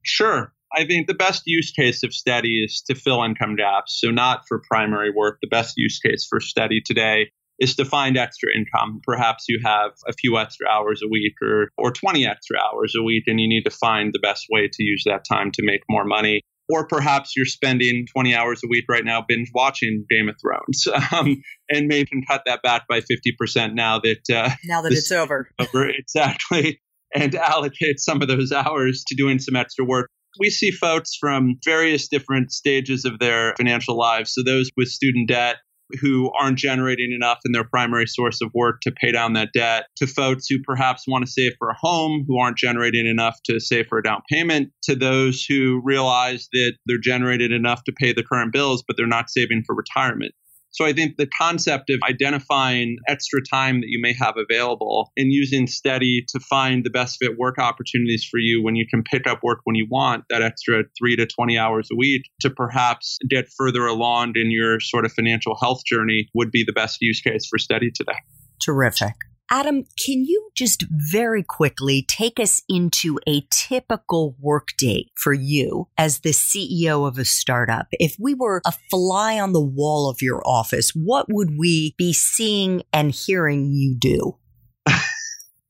Sure. 0.03 0.52
I 0.75 0.85
think 0.85 1.07
the 1.07 1.13
best 1.13 1.43
use 1.45 1.71
case 1.71 2.03
of 2.03 2.13
Steady 2.13 2.63
is 2.63 2.81
to 2.87 2.95
fill 2.95 3.23
income 3.23 3.55
gaps. 3.55 3.99
So, 3.99 4.09
not 4.09 4.47
for 4.47 4.61
primary 4.69 5.11
work. 5.15 5.37
The 5.41 5.47
best 5.47 5.75
use 5.77 5.99
case 5.99 6.25
for 6.27 6.39
Steady 6.39 6.81
today 6.83 7.31
is 7.59 7.75
to 7.75 7.85
find 7.85 8.17
extra 8.17 8.49
income. 8.55 8.99
Perhaps 9.03 9.45
you 9.47 9.59
have 9.63 9.91
a 10.07 10.13
few 10.13 10.37
extra 10.37 10.67
hours 10.67 11.01
a 11.03 11.07
week 11.07 11.33
or, 11.41 11.69
or 11.77 11.91
20 11.91 12.25
extra 12.25 12.57
hours 12.59 12.93
a 12.97 13.03
week, 13.03 13.23
and 13.27 13.39
you 13.39 13.47
need 13.47 13.63
to 13.63 13.69
find 13.69 14.13
the 14.13 14.19
best 14.19 14.47
way 14.49 14.67
to 14.71 14.83
use 14.83 15.03
that 15.05 15.23
time 15.25 15.51
to 15.51 15.63
make 15.63 15.81
more 15.89 16.05
money. 16.05 16.41
Or 16.69 16.87
perhaps 16.87 17.35
you're 17.35 17.45
spending 17.45 18.07
20 18.11 18.33
hours 18.33 18.61
a 18.63 18.67
week 18.67 18.85
right 18.89 19.03
now 19.03 19.21
binge 19.21 19.51
watching 19.53 20.05
Game 20.09 20.29
of 20.29 20.35
Thrones, 20.41 20.87
um, 21.11 21.41
and 21.69 21.87
maybe 21.87 22.07
can 22.07 22.23
cut 22.27 22.43
that 22.45 22.61
back 22.63 22.87
by 22.87 23.01
50% 23.01 23.73
now 23.75 23.99
that 23.99 24.29
uh, 24.33 24.49
now 24.63 24.81
that 24.81 24.91
it's 24.91 25.11
over. 25.11 25.49
over. 25.59 25.89
Exactly, 25.97 26.79
and 27.13 27.35
allocate 27.35 27.99
some 27.99 28.21
of 28.21 28.27
those 28.27 28.51
hours 28.51 29.03
to 29.07 29.15
doing 29.15 29.39
some 29.39 29.55
extra 29.55 29.85
work 29.85 30.09
we 30.39 30.49
see 30.49 30.71
folks 30.71 31.15
from 31.19 31.55
various 31.63 32.07
different 32.07 32.51
stages 32.51 33.05
of 33.05 33.19
their 33.19 33.53
financial 33.57 33.97
lives. 33.97 34.33
So, 34.33 34.43
those 34.43 34.69
with 34.75 34.87
student 34.87 35.27
debt, 35.27 35.57
who 36.01 36.31
aren't 36.39 36.57
generating 36.57 37.11
enough 37.11 37.39
in 37.45 37.51
their 37.51 37.63
primary 37.63 38.07
source 38.07 38.41
of 38.41 38.49
work 38.53 38.81
to 38.81 38.91
pay 38.91 39.11
down 39.11 39.33
that 39.33 39.49
debt, 39.53 39.85
to 39.97 40.07
folks 40.07 40.47
who 40.49 40.57
perhaps 40.63 41.03
want 41.07 41.25
to 41.25 41.31
save 41.31 41.53
for 41.59 41.69
a 41.69 41.77
home, 41.79 42.25
who 42.27 42.39
aren't 42.39 42.57
generating 42.57 43.05
enough 43.05 43.37
to 43.45 43.59
save 43.59 43.87
for 43.87 43.97
a 43.97 44.03
down 44.03 44.21
payment, 44.31 44.71
to 44.83 44.95
those 44.95 45.43
who 45.43 45.81
realize 45.83 46.47
that 46.53 46.73
they're 46.85 46.97
generating 46.97 47.51
enough 47.51 47.83
to 47.83 47.91
pay 47.91 48.13
the 48.13 48.23
current 48.23 48.53
bills, 48.53 48.83
but 48.87 48.97
they're 48.97 49.07
not 49.07 49.29
saving 49.29 49.63
for 49.65 49.75
retirement. 49.75 50.33
So 50.73 50.85
I 50.85 50.93
think 50.93 51.17
the 51.17 51.27
concept 51.27 51.89
of 51.91 51.99
identifying 52.07 52.97
extra 53.07 53.41
time 53.43 53.81
that 53.81 53.87
you 53.89 53.99
may 54.01 54.13
have 54.13 54.35
available 54.37 55.11
and 55.15 55.31
using 55.31 55.67
steady 55.67 56.25
to 56.29 56.39
find 56.39 56.83
the 56.83 56.89
best 56.89 57.17
fit 57.21 57.37
work 57.37 57.59
opportunities 57.59 58.27
for 58.29 58.39
you 58.39 58.63
when 58.63 58.75
you 58.75 58.85
can 58.89 59.03
pick 59.03 59.27
up 59.27 59.43
work 59.43 59.59
when 59.65 59.75
you 59.75 59.87
want, 59.89 60.25
that 60.29 60.41
extra 60.41 60.83
three 60.97 61.15
to 61.15 61.27
20 61.27 61.57
hours 61.57 61.89
a 61.91 61.95
week 61.95 62.23
to 62.41 62.49
perhaps 62.49 63.19
get 63.29 63.49
further 63.55 63.85
along 63.85 64.33
in 64.35 64.49
your 64.49 64.79
sort 64.79 65.05
of 65.05 65.13
financial 65.13 65.55
health 65.55 65.81
journey 65.85 66.27
would 66.33 66.51
be 66.51 66.63
the 66.65 66.73
best 66.73 66.97
use 67.01 67.21
case 67.21 67.45
for 67.45 67.59
steady 67.59 67.91
today. 67.93 68.17
Terrific. 68.59 69.13
Adam, 69.53 69.83
can 70.03 70.25
you 70.25 70.49
just 70.55 70.83
very 70.89 71.43
quickly 71.43 72.03
take 72.09 72.39
us 72.39 72.63
into 72.67 73.19
a 73.27 73.45
typical 73.51 74.35
workday 74.39 75.05
for 75.13 75.31
you 75.31 75.87
as 75.95 76.21
the 76.21 76.31
CEO 76.31 77.07
of 77.07 77.19
a 77.19 77.23
startup? 77.23 77.85
If 77.91 78.15
we 78.19 78.33
were 78.33 78.63
a 78.65 78.73
fly 78.89 79.39
on 79.39 79.53
the 79.53 79.61
wall 79.61 80.09
of 80.09 80.23
your 80.23 80.41
office, 80.43 80.89
what 80.95 81.27
would 81.29 81.51
we 81.55 81.93
be 81.99 82.13
seeing 82.13 82.81
and 82.91 83.11
hearing 83.11 83.71
you 83.71 83.95
do? 83.95 84.39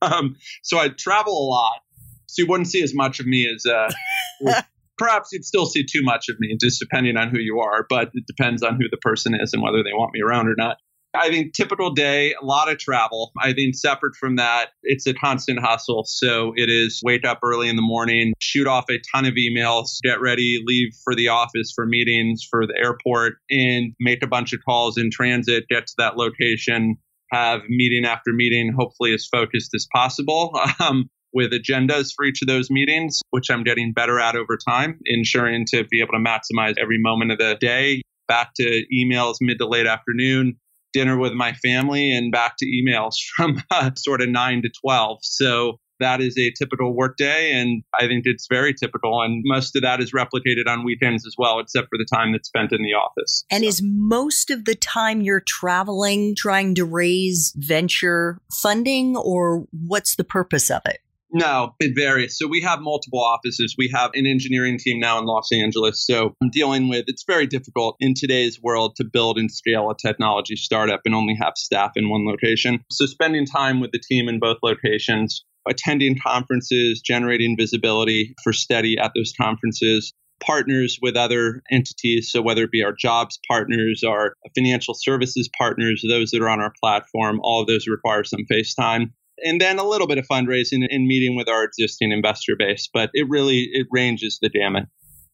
um, 0.00 0.36
so 0.62 0.78
I 0.78 0.88
travel 0.88 1.34
a 1.34 1.44
lot, 1.44 1.82
so 2.24 2.40
you 2.40 2.46
wouldn't 2.48 2.68
see 2.68 2.82
as 2.82 2.94
much 2.94 3.20
of 3.20 3.26
me 3.26 3.46
as. 3.54 3.66
Uh, 3.66 4.62
perhaps 4.96 5.28
you'd 5.30 5.44
still 5.44 5.66
see 5.66 5.84
too 5.84 6.00
much 6.02 6.30
of 6.30 6.36
me, 6.40 6.56
just 6.58 6.80
depending 6.80 7.18
on 7.18 7.28
who 7.28 7.38
you 7.38 7.60
are. 7.60 7.84
But 7.86 8.08
it 8.14 8.24
depends 8.26 8.62
on 8.62 8.76
who 8.76 8.88
the 8.90 8.96
person 8.96 9.34
is 9.38 9.52
and 9.52 9.62
whether 9.62 9.82
they 9.82 9.92
want 9.92 10.14
me 10.14 10.22
around 10.22 10.48
or 10.48 10.54
not. 10.56 10.78
I 11.14 11.28
think 11.28 11.52
typical 11.52 11.90
day, 11.92 12.34
a 12.40 12.44
lot 12.44 12.70
of 12.70 12.78
travel. 12.78 13.32
I 13.38 13.52
think 13.52 13.76
separate 13.76 14.16
from 14.16 14.36
that, 14.36 14.70
it's 14.82 15.06
a 15.06 15.14
constant 15.14 15.60
hustle. 15.60 16.04
So 16.06 16.52
it 16.56 16.68
is 16.68 17.00
wake 17.04 17.24
up 17.24 17.38
early 17.42 17.68
in 17.68 17.76
the 17.76 17.82
morning, 17.82 18.32
shoot 18.40 18.66
off 18.66 18.86
a 18.90 18.98
ton 19.14 19.24
of 19.24 19.34
emails, 19.34 19.98
get 20.02 20.20
ready, 20.20 20.60
leave 20.64 20.90
for 21.04 21.14
the 21.14 21.28
office 21.28 21.72
for 21.74 21.86
meetings, 21.86 22.46
for 22.48 22.66
the 22.66 22.74
airport, 22.76 23.34
and 23.48 23.92
make 24.00 24.22
a 24.22 24.26
bunch 24.26 24.52
of 24.52 24.60
calls 24.64 24.98
in 24.98 25.10
transit, 25.10 25.64
get 25.68 25.86
to 25.86 25.94
that 25.98 26.16
location, 26.16 26.96
have 27.30 27.60
meeting 27.68 28.04
after 28.04 28.32
meeting, 28.32 28.74
hopefully 28.76 29.14
as 29.14 29.26
focused 29.26 29.74
as 29.74 29.86
possible. 29.92 30.58
Um, 30.80 31.08
with 31.32 31.52
agendas 31.52 32.12
for 32.14 32.24
each 32.24 32.40
of 32.42 32.48
those 32.48 32.70
meetings, 32.70 33.20
which 33.30 33.50
I'm 33.50 33.64
getting 33.64 33.92
better 33.92 34.20
at 34.20 34.36
over 34.36 34.56
time, 34.56 35.00
ensuring 35.04 35.66
to 35.70 35.84
be 35.84 36.00
able 36.00 36.12
to 36.12 36.18
maximize 36.18 36.78
every 36.78 36.98
moment 36.98 37.32
of 37.32 37.38
the 37.38 37.56
day. 37.60 38.02
Back 38.28 38.52
to 38.56 38.84
emails 38.94 39.36
mid 39.40 39.58
to 39.58 39.66
late 39.66 39.86
afternoon, 39.86 40.56
dinner 40.94 41.18
with 41.18 41.32
my 41.32 41.52
family, 41.54 42.10
and 42.10 42.32
back 42.32 42.54
to 42.58 42.66
emails 42.66 43.14
from 43.36 43.62
uh, 43.70 43.90
sort 43.96 44.22
of 44.22 44.28
9 44.30 44.62
to 44.62 44.70
12. 44.82 45.18
So 45.22 45.78
that 46.00 46.20
is 46.20 46.36
a 46.38 46.52
typical 46.58 46.94
workday, 46.94 47.52
and 47.52 47.82
I 47.98 48.06
think 48.06 48.22
it's 48.26 48.46
very 48.50 48.74
typical. 48.74 49.22
And 49.22 49.42
most 49.44 49.76
of 49.76 49.82
that 49.82 50.00
is 50.00 50.12
replicated 50.12 50.66
on 50.66 50.84
weekends 50.84 51.26
as 51.26 51.34
well, 51.38 51.60
except 51.60 51.88
for 51.88 51.98
the 51.98 52.06
time 52.12 52.32
that's 52.32 52.48
spent 52.48 52.72
in 52.72 52.82
the 52.82 52.94
office. 52.94 53.44
And 53.50 53.62
so. 53.62 53.68
is 53.68 53.82
most 53.82 54.50
of 54.50 54.64
the 54.64 54.74
time 54.74 55.20
you're 55.20 55.44
traveling, 55.46 56.34
trying 56.36 56.74
to 56.76 56.84
raise 56.84 57.52
venture 57.56 58.38
funding, 58.62 59.16
or 59.16 59.66
what's 59.70 60.16
the 60.16 60.24
purpose 60.24 60.70
of 60.70 60.82
it? 60.86 60.98
No, 61.36 61.74
it 61.80 61.96
varies. 61.96 62.38
So 62.38 62.46
we 62.46 62.60
have 62.60 62.80
multiple 62.80 63.18
offices. 63.18 63.74
We 63.76 63.90
have 63.92 64.12
an 64.14 64.24
engineering 64.24 64.78
team 64.78 65.00
now 65.00 65.18
in 65.18 65.24
Los 65.24 65.50
Angeles. 65.52 66.06
So 66.06 66.32
I'm 66.40 66.50
dealing 66.50 66.88
with 66.88 67.06
it's 67.08 67.24
very 67.26 67.48
difficult 67.48 67.96
in 67.98 68.14
today's 68.14 68.62
world 68.62 68.94
to 68.96 69.04
build 69.04 69.36
and 69.36 69.50
scale 69.50 69.90
a 69.90 69.96
technology 69.96 70.54
startup 70.54 71.00
and 71.04 71.12
only 71.12 71.34
have 71.34 71.54
staff 71.56 71.90
in 71.96 72.08
one 72.08 72.24
location. 72.24 72.84
So 72.88 73.06
spending 73.06 73.46
time 73.46 73.80
with 73.80 73.90
the 73.90 73.98
team 73.98 74.28
in 74.28 74.38
both 74.38 74.58
locations, 74.62 75.44
attending 75.68 76.16
conferences, 76.24 77.00
generating 77.00 77.56
visibility 77.56 78.36
for 78.44 78.52
Steady 78.52 78.96
at 78.96 79.10
those 79.16 79.32
conferences, 79.36 80.12
partners 80.40 81.00
with 81.02 81.16
other 81.16 81.62
entities. 81.68 82.30
So, 82.30 82.42
whether 82.42 82.62
it 82.62 82.70
be 82.70 82.84
our 82.84 82.92
jobs 82.92 83.40
partners, 83.48 84.04
our 84.06 84.34
financial 84.54 84.94
services 84.94 85.50
partners, 85.58 86.04
those 86.08 86.30
that 86.30 86.42
are 86.42 86.48
on 86.48 86.60
our 86.60 86.72
platform, 86.80 87.40
all 87.42 87.62
of 87.62 87.66
those 87.66 87.88
require 87.88 88.22
some 88.22 88.44
face 88.48 88.74
time. 88.74 89.14
And 89.42 89.60
then 89.60 89.78
a 89.78 89.84
little 89.84 90.06
bit 90.06 90.18
of 90.18 90.26
fundraising 90.26 90.86
and 90.88 91.06
meeting 91.06 91.36
with 91.36 91.48
our 91.48 91.64
existing 91.64 92.12
investor 92.12 92.54
base, 92.58 92.88
but 92.92 93.10
it 93.14 93.26
really 93.28 93.68
it 93.72 93.86
ranges 93.90 94.38
the 94.40 94.48
gamut. 94.48 94.84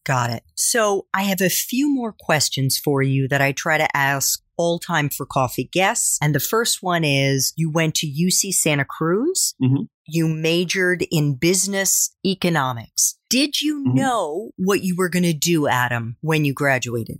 Got 0.03 0.31
it. 0.31 0.43
So 0.55 1.05
I 1.13 1.23
have 1.23 1.41
a 1.41 1.49
few 1.49 1.93
more 1.93 2.15
questions 2.17 2.77
for 2.77 3.03
you 3.03 3.27
that 3.27 3.41
I 3.41 3.51
try 3.51 3.77
to 3.77 3.95
ask 3.95 4.41
all 4.57 4.79
time 4.79 5.09
for 5.09 5.25
coffee 5.25 5.69
guests. 5.71 6.17
And 6.21 6.33
the 6.33 6.39
first 6.39 6.79
one 6.81 7.03
is 7.03 7.53
you 7.55 7.71
went 7.71 7.95
to 7.95 8.07
UC 8.07 8.53
Santa 8.53 8.85
Cruz. 8.85 9.53
Mm-hmm. 9.61 9.83
You 10.07 10.27
majored 10.27 11.05
in 11.11 11.35
business 11.35 12.15
economics. 12.25 13.17
Did 13.29 13.61
you 13.61 13.83
mm-hmm. 13.85 13.95
know 13.95 14.51
what 14.57 14.83
you 14.83 14.95
were 14.97 15.09
going 15.09 15.23
to 15.23 15.33
do, 15.33 15.67
Adam, 15.67 16.17
when 16.21 16.45
you 16.45 16.53
graduated? 16.53 17.19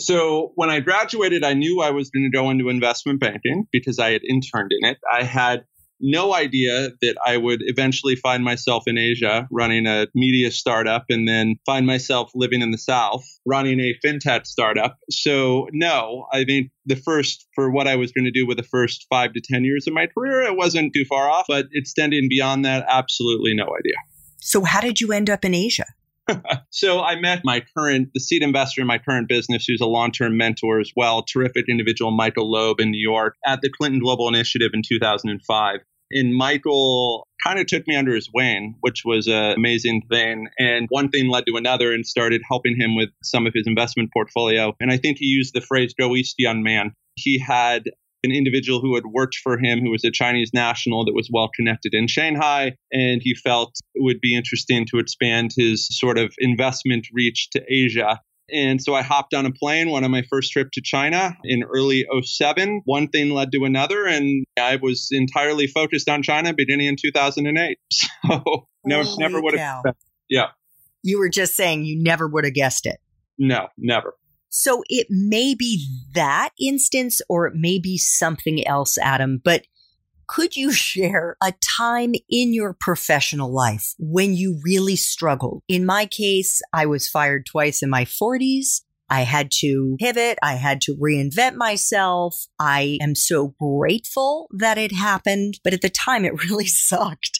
So 0.00 0.52
when 0.54 0.70
I 0.70 0.80
graduated, 0.80 1.44
I 1.44 1.54
knew 1.54 1.80
I 1.80 1.90
was 1.90 2.10
going 2.10 2.30
to 2.30 2.36
go 2.36 2.50
into 2.50 2.68
investment 2.68 3.20
banking 3.20 3.66
because 3.72 3.98
I 3.98 4.12
had 4.12 4.22
interned 4.28 4.72
in 4.78 4.88
it. 4.88 4.98
I 5.10 5.24
had 5.24 5.64
no 6.00 6.34
idea 6.34 6.90
that 7.02 7.16
I 7.24 7.36
would 7.36 7.60
eventually 7.62 8.16
find 8.16 8.44
myself 8.44 8.84
in 8.86 8.98
Asia 8.98 9.48
running 9.50 9.86
a 9.86 10.06
media 10.14 10.50
startup 10.50 11.06
and 11.08 11.26
then 11.26 11.56
find 11.66 11.86
myself 11.86 12.30
living 12.34 12.62
in 12.62 12.70
the 12.70 12.78
South 12.78 13.24
running 13.46 13.80
a 13.80 13.94
fintech 14.04 14.46
startup. 14.46 14.98
So, 15.10 15.68
no, 15.72 16.26
I 16.32 16.44
think 16.44 16.70
the 16.86 16.96
first, 16.96 17.46
for 17.54 17.70
what 17.70 17.86
I 17.86 17.96
was 17.96 18.12
going 18.12 18.24
to 18.24 18.30
do 18.30 18.46
with 18.46 18.56
the 18.56 18.62
first 18.62 19.06
five 19.10 19.32
to 19.32 19.40
10 19.40 19.64
years 19.64 19.86
of 19.86 19.94
my 19.94 20.06
career, 20.06 20.42
it 20.42 20.56
wasn't 20.56 20.92
too 20.94 21.04
far 21.04 21.28
off, 21.28 21.46
but 21.48 21.66
extending 21.72 22.28
beyond 22.28 22.64
that, 22.64 22.84
absolutely 22.88 23.54
no 23.54 23.64
idea. 23.64 23.96
So, 24.40 24.64
how 24.64 24.80
did 24.80 25.00
you 25.00 25.12
end 25.12 25.28
up 25.28 25.44
in 25.44 25.54
Asia? 25.54 25.86
so 26.70 27.00
I 27.00 27.20
met 27.20 27.42
my 27.44 27.62
current, 27.76 28.10
the 28.14 28.20
seed 28.20 28.42
investor 28.42 28.80
in 28.80 28.86
my 28.86 28.98
current 28.98 29.28
business, 29.28 29.64
who's 29.66 29.80
a 29.80 29.86
long-term 29.86 30.36
mentor 30.36 30.80
as 30.80 30.92
well, 30.96 31.22
terrific 31.22 31.66
individual, 31.68 32.10
Michael 32.10 32.50
Loeb 32.50 32.80
in 32.80 32.90
New 32.90 33.00
York, 33.00 33.36
at 33.46 33.60
the 33.60 33.70
Clinton 33.70 34.00
Global 34.00 34.28
Initiative 34.28 34.70
in 34.74 34.82
2005. 34.86 35.80
And 36.10 36.34
Michael 36.34 37.26
kind 37.44 37.58
of 37.58 37.66
took 37.66 37.86
me 37.86 37.94
under 37.94 38.14
his 38.14 38.30
wing, 38.32 38.76
which 38.80 39.02
was 39.04 39.26
an 39.26 39.52
amazing 39.52 40.02
thing. 40.10 40.48
And 40.58 40.86
one 40.88 41.10
thing 41.10 41.28
led 41.28 41.44
to 41.46 41.56
another 41.56 41.92
and 41.92 42.06
started 42.06 42.40
helping 42.48 42.76
him 42.78 42.96
with 42.96 43.10
some 43.22 43.46
of 43.46 43.52
his 43.54 43.66
investment 43.66 44.10
portfolio. 44.12 44.74
And 44.80 44.90
I 44.90 44.96
think 44.96 45.18
he 45.18 45.26
used 45.26 45.54
the 45.54 45.60
phrase 45.60 45.94
go 45.98 46.16
east, 46.16 46.36
young 46.38 46.62
man. 46.62 46.94
He 47.14 47.38
had 47.38 47.84
an 48.24 48.32
individual 48.32 48.80
who 48.80 48.94
had 48.94 49.04
worked 49.06 49.36
for 49.36 49.58
him 49.58 49.80
who 49.80 49.90
was 49.90 50.04
a 50.04 50.10
Chinese 50.10 50.50
national 50.52 51.04
that 51.04 51.14
was 51.14 51.30
well 51.32 51.50
connected 51.54 51.94
in 51.94 52.08
Shanghai. 52.08 52.74
And 52.92 53.20
he 53.22 53.34
felt 53.34 53.78
it 53.94 54.02
would 54.02 54.20
be 54.20 54.36
interesting 54.36 54.86
to 54.90 54.98
expand 54.98 55.52
his 55.56 55.88
sort 55.90 56.18
of 56.18 56.32
investment 56.38 57.06
reach 57.12 57.50
to 57.50 57.62
Asia. 57.68 58.20
And 58.50 58.82
so 58.82 58.94
I 58.94 59.02
hopped 59.02 59.34
on 59.34 59.44
a 59.44 59.52
plane, 59.52 59.90
one 59.90 60.04
of 60.04 60.10
my 60.10 60.22
first 60.30 60.52
trip 60.52 60.70
to 60.72 60.80
China 60.82 61.36
in 61.44 61.64
early 61.64 62.06
07. 62.22 62.82
One 62.86 63.08
thing 63.08 63.30
led 63.30 63.52
to 63.52 63.64
another, 63.64 64.06
and 64.06 64.46
I 64.58 64.76
was 64.76 65.08
entirely 65.10 65.66
focused 65.66 66.08
on 66.08 66.22
China 66.22 66.54
beginning 66.54 66.86
in 66.86 66.96
2008. 67.00 67.78
So 68.28 68.66
never, 68.84 69.08
never 69.18 69.42
would 69.42 69.58
have. 69.58 69.84
Yeah. 70.28 70.48
You 71.02 71.18
were 71.18 71.28
just 71.28 71.54
saying 71.54 71.84
you 71.84 72.02
never 72.02 72.26
would 72.26 72.44
have 72.44 72.54
guessed 72.54 72.86
it. 72.86 72.98
No, 73.38 73.68
never. 73.76 74.14
So 74.48 74.82
it 74.88 75.06
may 75.10 75.54
be 75.54 75.86
that 76.14 76.50
instance 76.60 77.20
or 77.28 77.46
it 77.46 77.54
may 77.54 77.78
be 77.78 77.98
something 77.98 78.66
else, 78.66 78.98
Adam, 78.98 79.40
but 79.44 79.64
could 80.26 80.56
you 80.56 80.72
share 80.88 81.36
a 81.42 81.52
time 81.78 82.12
in 82.30 82.52
your 82.54 82.76
professional 82.78 83.52
life 83.52 83.94
when 83.98 84.34
you 84.34 84.60
really 84.64 84.96
struggled? 84.96 85.62
In 85.68 85.84
my 85.84 86.06
case, 86.06 86.60
I 86.72 86.86
was 86.86 87.08
fired 87.08 87.46
twice 87.46 87.82
in 87.82 87.90
my 87.90 88.04
40s. 88.04 88.82
I 89.10 89.22
had 89.22 89.50
to 89.60 89.96
pivot. 89.98 90.38
I 90.42 90.54
had 90.54 90.82
to 90.82 90.94
reinvent 90.94 91.54
myself. 91.54 92.36
I 92.58 92.98
am 93.00 93.14
so 93.14 93.54
grateful 93.58 94.48
that 94.52 94.76
it 94.76 94.92
happened, 94.92 95.60
but 95.64 95.72
at 95.72 95.80
the 95.80 95.88
time 95.88 96.26
it 96.26 96.44
really 96.50 96.66
sucked. 96.66 97.38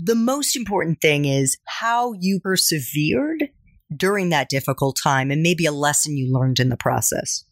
The 0.00 0.16
most 0.16 0.56
important 0.56 1.00
thing 1.00 1.26
is 1.26 1.58
how 1.66 2.14
you 2.18 2.40
persevered 2.40 3.49
during 3.96 4.28
that 4.30 4.48
difficult 4.48 4.96
time 5.02 5.30
and 5.30 5.42
maybe 5.42 5.66
a 5.66 5.72
lesson 5.72 6.16
you 6.16 6.32
learned 6.32 6.60
in 6.60 6.68
the 6.68 6.76
process 6.76 7.44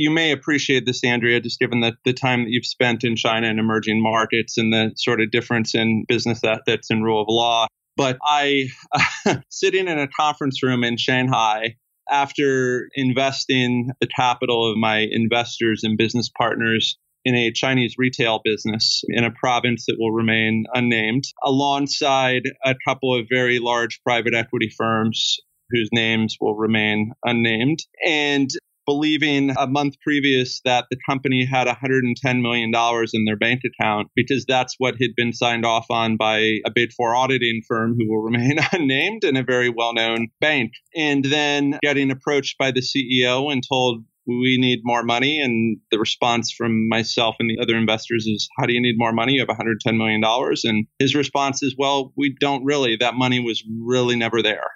you 0.00 0.10
may 0.10 0.32
appreciate 0.32 0.86
this, 0.86 1.04
Andrea, 1.04 1.40
just 1.40 1.60
given 1.60 1.80
the, 1.80 1.92
the 2.04 2.14
time 2.14 2.44
that 2.44 2.50
you've 2.50 2.66
spent 2.66 3.04
in 3.04 3.16
China 3.16 3.48
and 3.48 3.58
emerging 3.58 4.02
markets 4.02 4.56
and 4.56 4.72
the 4.72 4.92
sort 4.96 5.20
of 5.20 5.30
difference 5.30 5.74
in 5.74 6.04
business 6.08 6.42
ethics 6.42 6.88
and 6.88 7.04
rule 7.04 7.20
of 7.20 7.26
law. 7.28 7.66
But 7.96 8.16
I, 8.22 8.68
sitting 9.50 9.88
in 9.88 9.98
a 9.98 10.08
conference 10.08 10.62
room 10.62 10.84
in 10.84 10.96
Shanghai, 10.96 11.76
after 12.10 12.88
investing 12.94 13.90
the 14.00 14.06
capital 14.06 14.70
of 14.70 14.78
my 14.78 15.06
investors 15.10 15.82
and 15.84 15.98
business 15.98 16.30
partners 16.36 16.98
in 17.24 17.34
a 17.34 17.52
Chinese 17.52 17.96
retail 17.98 18.40
business 18.42 19.02
in 19.08 19.24
a 19.24 19.30
province 19.30 19.84
that 19.86 19.96
will 19.98 20.12
remain 20.12 20.64
unnamed, 20.72 21.24
alongside 21.44 22.42
a 22.64 22.74
couple 22.86 23.14
of 23.14 23.26
very 23.30 23.58
large 23.58 24.00
private 24.02 24.34
equity 24.34 24.70
firms 24.76 25.36
whose 25.70 25.88
names 25.92 26.36
will 26.40 26.56
remain 26.56 27.12
unnamed. 27.24 27.80
And 28.06 28.50
believing 28.90 29.50
a 29.56 29.68
month 29.68 29.94
previous 30.00 30.60
that 30.64 30.86
the 30.90 30.96
company 31.08 31.44
had 31.44 31.68
$110 31.68 32.42
million 32.42 32.72
in 33.12 33.24
their 33.24 33.36
bank 33.36 33.60
account 33.64 34.08
because 34.16 34.44
that's 34.48 34.74
what 34.78 34.96
had 35.00 35.10
been 35.16 35.32
signed 35.32 35.64
off 35.64 35.86
on 35.90 36.16
by 36.16 36.38
a 36.38 36.70
big 36.74 36.90
four 36.96 37.14
auditing 37.14 37.62
firm 37.68 37.94
who 37.96 38.08
will 38.08 38.22
remain 38.30 38.58
unnamed 38.72 39.22
and 39.22 39.38
a 39.38 39.44
very 39.44 39.68
well 39.68 39.94
known 39.94 40.26
bank. 40.40 40.72
And 40.96 41.24
then 41.24 41.78
getting 41.82 42.10
approached 42.10 42.58
by 42.58 42.72
the 42.72 42.80
CEO 42.80 43.52
and 43.52 43.62
told, 43.66 44.04
we 44.26 44.58
need 44.60 44.80
more 44.82 45.02
money. 45.04 45.40
And 45.40 45.78
the 45.90 45.98
response 45.98 46.52
from 46.52 46.88
myself 46.88 47.36
and 47.38 47.48
the 47.48 47.62
other 47.62 47.76
investors 47.76 48.26
is, 48.26 48.48
How 48.58 48.66
do 48.66 48.72
you 48.72 48.82
need 48.82 48.96
more 48.96 49.12
money? 49.12 49.34
You 49.34 49.46
have 49.46 49.56
$110 49.56 49.96
million. 49.96 50.22
And 50.64 50.86
his 50.98 51.14
response 51.14 51.62
is, 51.62 51.74
Well, 51.78 52.12
we 52.16 52.36
don't 52.38 52.64
really. 52.64 52.96
That 52.96 53.14
money 53.14 53.40
was 53.40 53.62
really 53.80 54.16
never 54.16 54.42
there 54.42 54.70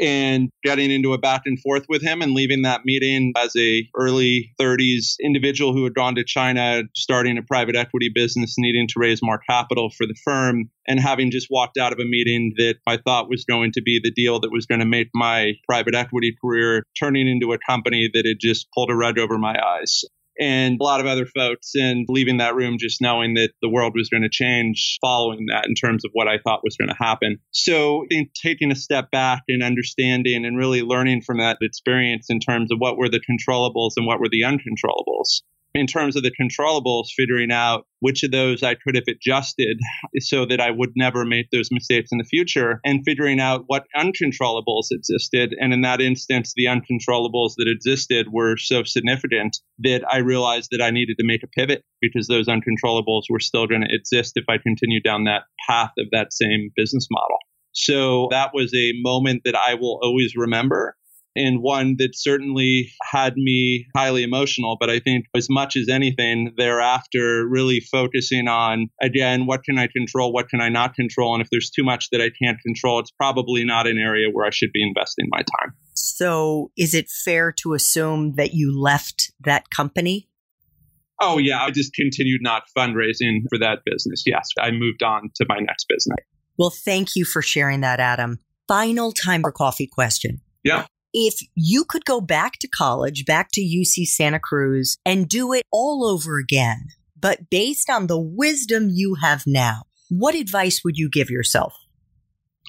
and 0.00 0.50
getting 0.62 0.90
into 0.90 1.12
a 1.12 1.18
back 1.18 1.42
and 1.46 1.60
forth 1.60 1.84
with 1.88 2.02
him 2.02 2.22
and 2.22 2.32
leaving 2.32 2.62
that 2.62 2.84
meeting 2.84 3.32
as 3.36 3.54
a 3.56 3.88
early 3.96 4.52
30s 4.60 5.14
individual 5.22 5.72
who 5.72 5.84
had 5.84 5.94
gone 5.94 6.14
to 6.14 6.24
China 6.24 6.82
starting 6.94 7.38
a 7.38 7.42
private 7.42 7.76
equity 7.76 8.10
business 8.12 8.56
needing 8.58 8.86
to 8.88 8.94
raise 8.96 9.20
more 9.22 9.40
capital 9.48 9.90
for 9.90 10.06
the 10.06 10.16
firm 10.24 10.70
and 10.86 11.00
having 11.00 11.30
just 11.30 11.48
walked 11.50 11.78
out 11.78 11.92
of 11.92 11.98
a 11.98 12.04
meeting 12.04 12.54
that 12.56 12.76
I 12.86 12.98
thought 12.98 13.28
was 13.28 13.44
going 13.44 13.72
to 13.72 13.82
be 13.82 14.00
the 14.02 14.10
deal 14.10 14.40
that 14.40 14.50
was 14.52 14.66
going 14.66 14.80
to 14.80 14.86
make 14.86 15.08
my 15.14 15.52
private 15.66 15.94
equity 15.94 16.36
career 16.40 16.84
turning 16.98 17.28
into 17.28 17.52
a 17.52 17.58
company 17.58 18.10
that 18.12 18.26
had 18.26 18.36
just 18.40 18.66
pulled 18.72 18.90
a 18.90 18.94
rug 18.94 19.18
over 19.18 19.38
my 19.38 19.54
eyes 19.64 20.04
and 20.40 20.80
a 20.80 20.84
lot 20.84 21.00
of 21.00 21.06
other 21.06 21.26
folks 21.26 21.72
and 21.74 22.06
leaving 22.08 22.38
that 22.38 22.54
room 22.54 22.76
just 22.78 23.00
knowing 23.00 23.34
that 23.34 23.50
the 23.62 23.68
world 23.68 23.92
was 23.94 24.08
going 24.08 24.22
to 24.22 24.28
change 24.28 24.98
following 25.00 25.46
that 25.50 25.66
in 25.66 25.74
terms 25.74 26.04
of 26.04 26.10
what 26.12 26.28
I 26.28 26.38
thought 26.38 26.64
was 26.64 26.76
going 26.76 26.88
to 26.88 26.96
happen. 26.98 27.38
So 27.52 28.06
taking 28.42 28.70
a 28.70 28.76
step 28.76 29.10
back 29.10 29.42
and 29.48 29.62
understanding 29.62 30.44
and 30.44 30.56
really 30.56 30.82
learning 30.82 31.22
from 31.22 31.38
that 31.38 31.58
experience 31.60 32.26
in 32.28 32.40
terms 32.40 32.72
of 32.72 32.78
what 32.78 32.96
were 32.96 33.08
the 33.08 33.20
controllables 33.20 33.92
and 33.96 34.06
what 34.06 34.20
were 34.20 34.28
the 34.30 34.42
uncontrollables. 34.42 35.42
In 35.74 35.86
terms 35.86 36.14
of 36.14 36.22
the 36.22 36.30
controllables, 36.40 37.08
figuring 37.16 37.50
out 37.50 37.86
which 37.98 38.22
of 38.22 38.30
those 38.30 38.62
I 38.62 38.74
could 38.74 38.94
have 38.94 39.04
adjusted 39.08 39.78
so 40.20 40.46
that 40.46 40.60
I 40.60 40.70
would 40.70 40.92
never 40.94 41.24
make 41.24 41.50
those 41.50 41.70
mistakes 41.72 42.10
in 42.12 42.18
the 42.18 42.24
future, 42.24 42.80
and 42.84 43.02
figuring 43.04 43.40
out 43.40 43.64
what 43.66 43.84
uncontrollables 43.96 44.86
existed. 44.92 45.54
And 45.58 45.72
in 45.72 45.80
that 45.80 46.00
instance, 46.00 46.52
the 46.54 46.66
uncontrollables 46.66 47.54
that 47.56 47.68
existed 47.68 48.28
were 48.30 48.56
so 48.56 48.84
significant 48.84 49.58
that 49.80 50.04
I 50.08 50.18
realized 50.18 50.68
that 50.70 50.82
I 50.82 50.90
needed 50.90 51.16
to 51.18 51.26
make 51.26 51.42
a 51.42 51.48
pivot 51.48 51.82
because 52.00 52.28
those 52.28 52.46
uncontrollables 52.46 53.22
were 53.28 53.40
still 53.40 53.66
going 53.66 53.80
to 53.80 53.94
exist 53.94 54.34
if 54.36 54.44
I 54.48 54.58
continued 54.58 55.02
down 55.02 55.24
that 55.24 55.42
path 55.68 55.90
of 55.98 56.06
that 56.12 56.32
same 56.32 56.70
business 56.76 57.08
model. 57.10 57.38
So 57.72 58.28
that 58.30 58.50
was 58.54 58.72
a 58.72 58.92
moment 59.02 59.42
that 59.44 59.56
I 59.56 59.74
will 59.74 59.98
always 60.00 60.34
remember 60.36 60.96
and 61.36 61.60
one 61.62 61.96
that 61.98 62.10
certainly 62.14 62.92
had 63.02 63.36
me 63.36 63.86
highly 63.96 64.22
emotional. 64.22 64.76
But 64.78 64.90
I 64.90 65.00
think 65.00 65.26
as 65.34 65.48
much 65.50 65.76
as 65.76 65.88
anything 65.88 66.54
thereafter, 66.56 67.46
really 67.48 67.80
focusing 67.80 68.48
on, 68.48 68.88
again, 69.00 69.46
what 69.46 69.64
can 69.64 69.78
I 69.78 69.88
control? 69.88 70.32
What 70.32 70.48
can 70.48 70.60
I 70.60 70.68
not 70.68 70.94
control? 70.94 71.34
And 71.34 71.42
if 71.42 71.48
there's 71.50 71.70
too 71.70 71.84
much 71.84 72.10
that 72.10 72.20
I 72.20 72.30
can't 72.30 72.60
control, 72.60 73.00
it's 73.00 73.10
probably 73.10 73.64
not 73.64 73.86
an 73.86 73.98
area 73.98 74.28
where 74.32 74.46
I 74.46 74.50
should 74.50 74.72
be 74.72 74.82
investing 74.82 75.26
my 75.30 75.38
time. 75.38 75.74
So 75.94 76.70
is 76.76 76.94
it 76.94 77.08
fair 77.08 77.52
to 77.60 77.74
assume 77.74 78.34
that 78.34 78.54
you 78.54 78.78
left 78.78 79.32
that 79.40 79.70
company? 79.70 80.28
Oh, 81.20 81.38
yeah. 81.38 81.62
I 81.62 81.70
just 81.70 81.94
continued 81.94 82.42
not 82.42 82.64
fundraising 82.76 83.42
for 83.48 83.58
that 83.58 83.80
business. 83.84 84.24
Yes. 84.26 84.48
I 84.58 84.72
moved 84.72 85.02
on 85.02 85.30
to 85.36 85.46
my 85.48 85.58
next 85.58 85.86
business. 85.88 86.18
Well, 86.58 86.70
thank 86.70 87.16
you 87.16 87.24
for 87.24 87.42
sharing 87.42 87.80
that, 87.80 88.00
Adam. 88.00 88.40
Final 88.68 89.12
time 89.12 89.42
for 89.42 89.52
coffee 89.52 89.86
question. 89.86 90.40
Yeah 90.62 90.86
if 91.14 91.38
you 91.54 91.84
could 91.84 92.04
go 92.04 92.20
back 92.20 92.58
to 92.58 92.68
college, 92.68 93.24
back 93.24 93.50
to 93.52 93.60
UC 93.62 94.06
Santa 94.06 94.40
Cruz 94.40 94.98
and 95.06 95.28
do 95.28 95.52
it 95.52 95.62
all 95.70 96.04
over 96.04 96.38
again, 96.38 96.88
but 97.18 97.48
based 97.48 97.88
on 97.88 98.08
the 98.08 98.18
wisdom 98.18 98.88
you 98.90 99.14
have 99.22 99.44
now, 99.46 99.84
what 100.10 100.34
advice 100.34 100.82
would 100.84 100.98
you 100.98 101.08
give 101.08 101.30
yourself? 101.30 101.74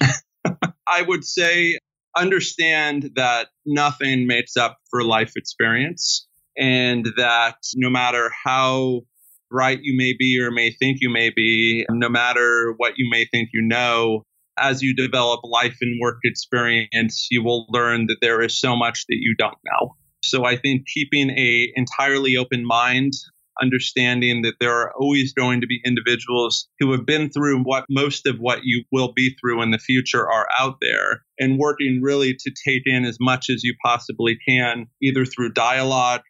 I 0.00 1.02
would 1.02 1.24
say 1.24 1.78
understand 2.16 3.10
that 3.16 3.48
nothing 3.66 4.26
makes 4.26 4.56
up 4.56 4.78
for 4.90 5.02
life 5.02 5.32
experience 5.36 6.26
and 6.56 7.04
that 7.16 7.56
no 7.74 7.90
matter 7.90 8.30
how 8.44 9.02
right 9.50 9.78
you 9.82 9.96
may 9.96 10.14
be 10.18 10.40
or 10.40 10.50
may 10.50 10.70
think 10.70 10.98
you 11.00 11.10
may 11.10 11.30
be, 11.30 11.84
no 11.90 12.08
matter 12.08 12.74
what 12.76 12.94
you 12.96 13.08
may 13.10 13.26
think 13.26 13.50
you 13.52 13.62
know, 13.62 14.22
as 14.58 14.82
you 14.82 14.94
develop 14.94 15.40
life 15.44 15.76
and 15.80 15.98
work 16.00 16.18
experience, 16.24 17.28
you 17.30 17.42
will 17.42 17.66
learn 17.68 18.06
that 18.06 18.18
there 18.20 18.40
is 18.42 18.58
so 18.58 18.76
much 18.76 19.04
that 19.08 19.18
you 19.20 19.34
don't 19.38 19.58
know. 19.64 19.96
So 20.24 20.44
I 20.44 20.56
think 20.56 20.86
keeping 20.92 21.30
a 21.30 21.72
entirely 21.76 22.36
open 22.36 22.64
mind, 22.64 23.12
understanding 23.60 24.42
that 24.42 24.54
there 24.60 24.72
are 24.72 24.92
always 24.98 25.32
going 25.32 25.60
to 25.60 25.66
be 25.66 25.80
individuals 25.84 26.68
who 26.78 26.92
have 26.92 27.06
been 27.06 27.30
through 27.30 27.62
what 27.62 27.84
most 27.88 28.26
of 28.26 28.36
what 28.38 28.60
you 28.64 28.84
will 28.92 29.12
be 29.14 29.34
through 29.40 29.62
in 29.62 29.70
the 29.70 29.78
future 29.78 30.30
are 30.30 30.48
out 30.58 30.76
there 30.80 31.22
and 31.38 31.58
working 31.58 32.00
really 32.02 32.34
to 32.34 32.52
take 32.66 32.82
in 32.86 33.04
as 33.04 33.18
much 33.20 33.46
as 33.48 33.62
you 33.62 33.74
possibly 33.84 34.38
can, 34.46 34.86
either 35.02 35.24
through 35.24 35.52
dialogue, 35.52 36.22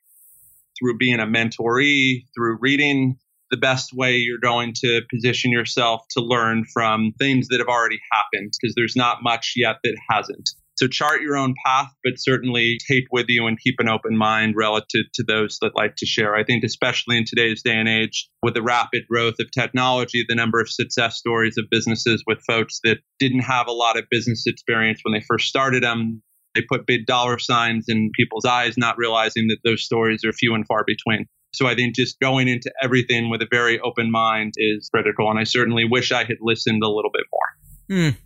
through 0.78 0.98
being 0.98 1.20
a 1.20 1.26
mentoree, 1.26 2.24
through 2.34 2.58
reading 2.60 3.16
the 3.50 3.56
best 3.56 3.92
way 3.92 4.16
you're 4.16 4.38
going 4.38 4.72
to 4.74 5.02
position 5.10 5.50
yourself 5.50 6.02
to 6.10 6.20
learn 6.20 6.64
from 6.72 7.12
things 7.18 7.48
that 7.48 7.60
have 7.60 7.68
already 7.68 8.00
happened 8.12 8.52
because 8.60 8.74
there's 8.74 8.96
not 8.96 9.18
much 9.22 9.54
yet 9.56 9.76
that 9.84 9.96
hasn't. 10.08 10.50
So 10.78 10.86
chart 10.86 11.22
your 11.22 11.38
own 11.38 11.54
path, 11.64 11.90
but 12.04 12.14
certainly 12.18 12.76
take 12.86 13.04
with 13.10 13.26
you 13.28 13.46
and 13.46 13.58
keep 13.58 13.76
an 13.78 13.88
open 13.88 14.14
mind 14.14 14.54
relative 14.56 15.06
to 15.14 15.24
those 15.26 15.58
that 15.62 15.74
like 15.74 15.96
to 15.96 16.06
share. 16.06 16.34
I 16.34 16.44
think, 16.44 16.64
especially 16.64 17.16
in 17.16 17.24
today's 17.26 17.62
day 17.62 17.74
and 17.74 17.88
age, 17.88 18.28
with 18.42 18.52
the 18.52 18.62
rapid 18.62 19.04
growth 19.10 19.36
of 19.40 19.50
technology, 19.52 20.24
the 20.28 20.34
number 20.34 20.60
of 20.60 20.68
success 20.68 21.16
stories 21.16 21.56
of 21.56 21.64
businesses 21.70 22.22
with 22.26 22.44
folks 22.46 22.80
that 22.84 22.98
didn't 23.18 23.40
have 23.40 23.68
a 23.68 23.72
lot 23.72 23.96
of 23.96 24.04
business 24.10 24.44
experience 24.46 25.00
when 25.02 25.14
they 25.14 25.24
first 25.26 25.48
started 25.48 25.82
them, 25.82 26.22
they 26.54 26.62
put 26.68 26.86
big 26.86 27.06
dollar 27.06 27.38
signs 27.38 27.86
in 27.88 28.10
people's 28.14 28.44
eyes, 28.44 28.76
not 28.76 28.98
realizing 28.98 29.48
that 29.48 29.58
those 29.64 29.82
stories 29.82 30.24
are 30.26 30.32
few 30.32 30.54
and 30.54 30.66
far 30.66 30.84
between. 30.86 31.26
So 31.56 31.66
I 31.66 31.74
think 31.74 31.94
just 31.94 32.20
going 32.20 32.48
into 32.48 32.70
everything 32.82 33.30
with 33.30 33.40
a 33.40 33.48
very 33.50 33.80
open 33.80 34.10
mind 34.10 34.52
is 34.56 34.90
critical. 34.90 35.30
And 35.30 35.38
I 35.38 35.44
certainly 35.44 35.84
wish 35.84 36.12
I 36.12 36.24
had 36.24 36.36
listened 36.40 36.82
a 36.82 36.88
little 36.88 37.10
bit 37.12 37.24
more. 37.32 37.98
Mm. 37.98 38.16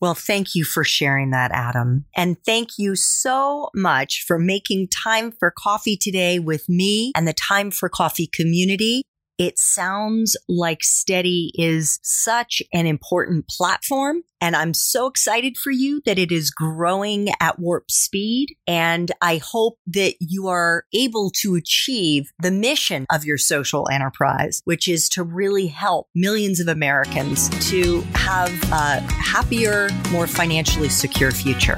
Well, 0.00 0.14
thank 0.14 0.54
you 0.54 0.64
for 0.64 0.82
sharing 0.82 1.30
that, 1.30 1.52
Adam. 1.52 2.06
And 2.16 2.36
thank 2.44 2.78
you 2.78 2.96
so 2.96 3.68
much 3.74 4.24
for 4.26 4.38
making 4.38 4.88
time 4.88 5.30
for 5.30 5.52
coffee 5.56 5.96
today 5.96 6.38
with 6.38 6.68
me 6.68 7.12
and 7.14 7.28
the 7.28 7.34
Time 7.34 7.70
for 7.70 7.88
Coffee 7.88 8.26
community. 8.26 9.02
It 9.40 9.58
sounds 9.58 10.36
like 10.50 10.84
Steady 10.84 11.50
is 11.54 11.98
such 12.02 12.62
an 12.74 12.84
important 12.84 13.48
platform. 13.48 14.20
And 14.38 14.54
I'm 14.54 14.74
so 14.74 15.06
excited 15.06 15.56
for 15.56 15.70
you 15.70 16.02
that 16.04 16.18
it 16.18 16.30
is 16.30 16.50
growing 16.50 17.30
at 17.40 17.58
warp 17.58 17.90
speed. 17.90 18.54
And 18.66 19.10
I 19.22 19.38
hope 19.38 19.78
that 19.86 20.16
you 20.20 20.48
are 20.48 20.84
able 20.92 21.30
to 21.36 21.54
achieve 21.54 22.30
the 22.38 22.50
mission 22.50 23.06
of 23.10 23.24
your 23.24 23.38
social 23.38 23.88
enterprise, 23.90 24.60
which 24.66 24.86
is 24.86 25.08
to 25.10 25.22
really 25.22 25.68
help 25.68 26.08
millions 26.14 26.60
of 26.60 26.68
Americans 26.68 27.48
to 27.70 28.02
have 28.14 28.52
a 28.70 29.00
happier, 29.10 29.88
more 30.10 30.26
financially 30.26 30.90
secure 30.90 31.30
future. 31.30 31.76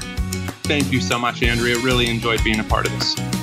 Thank 0.63 0.91
you 0.91 0.99
so 0.99 1.17
much, 1.17 1.41
Andrea. 1.41 1.79
Really 1.79 2.09
enjoyed 2.09 2.43
being 2.43 2.59
a 2.59 2.65
part 2.65 2.87
of 2.87 2.91
this. 2.91 3.42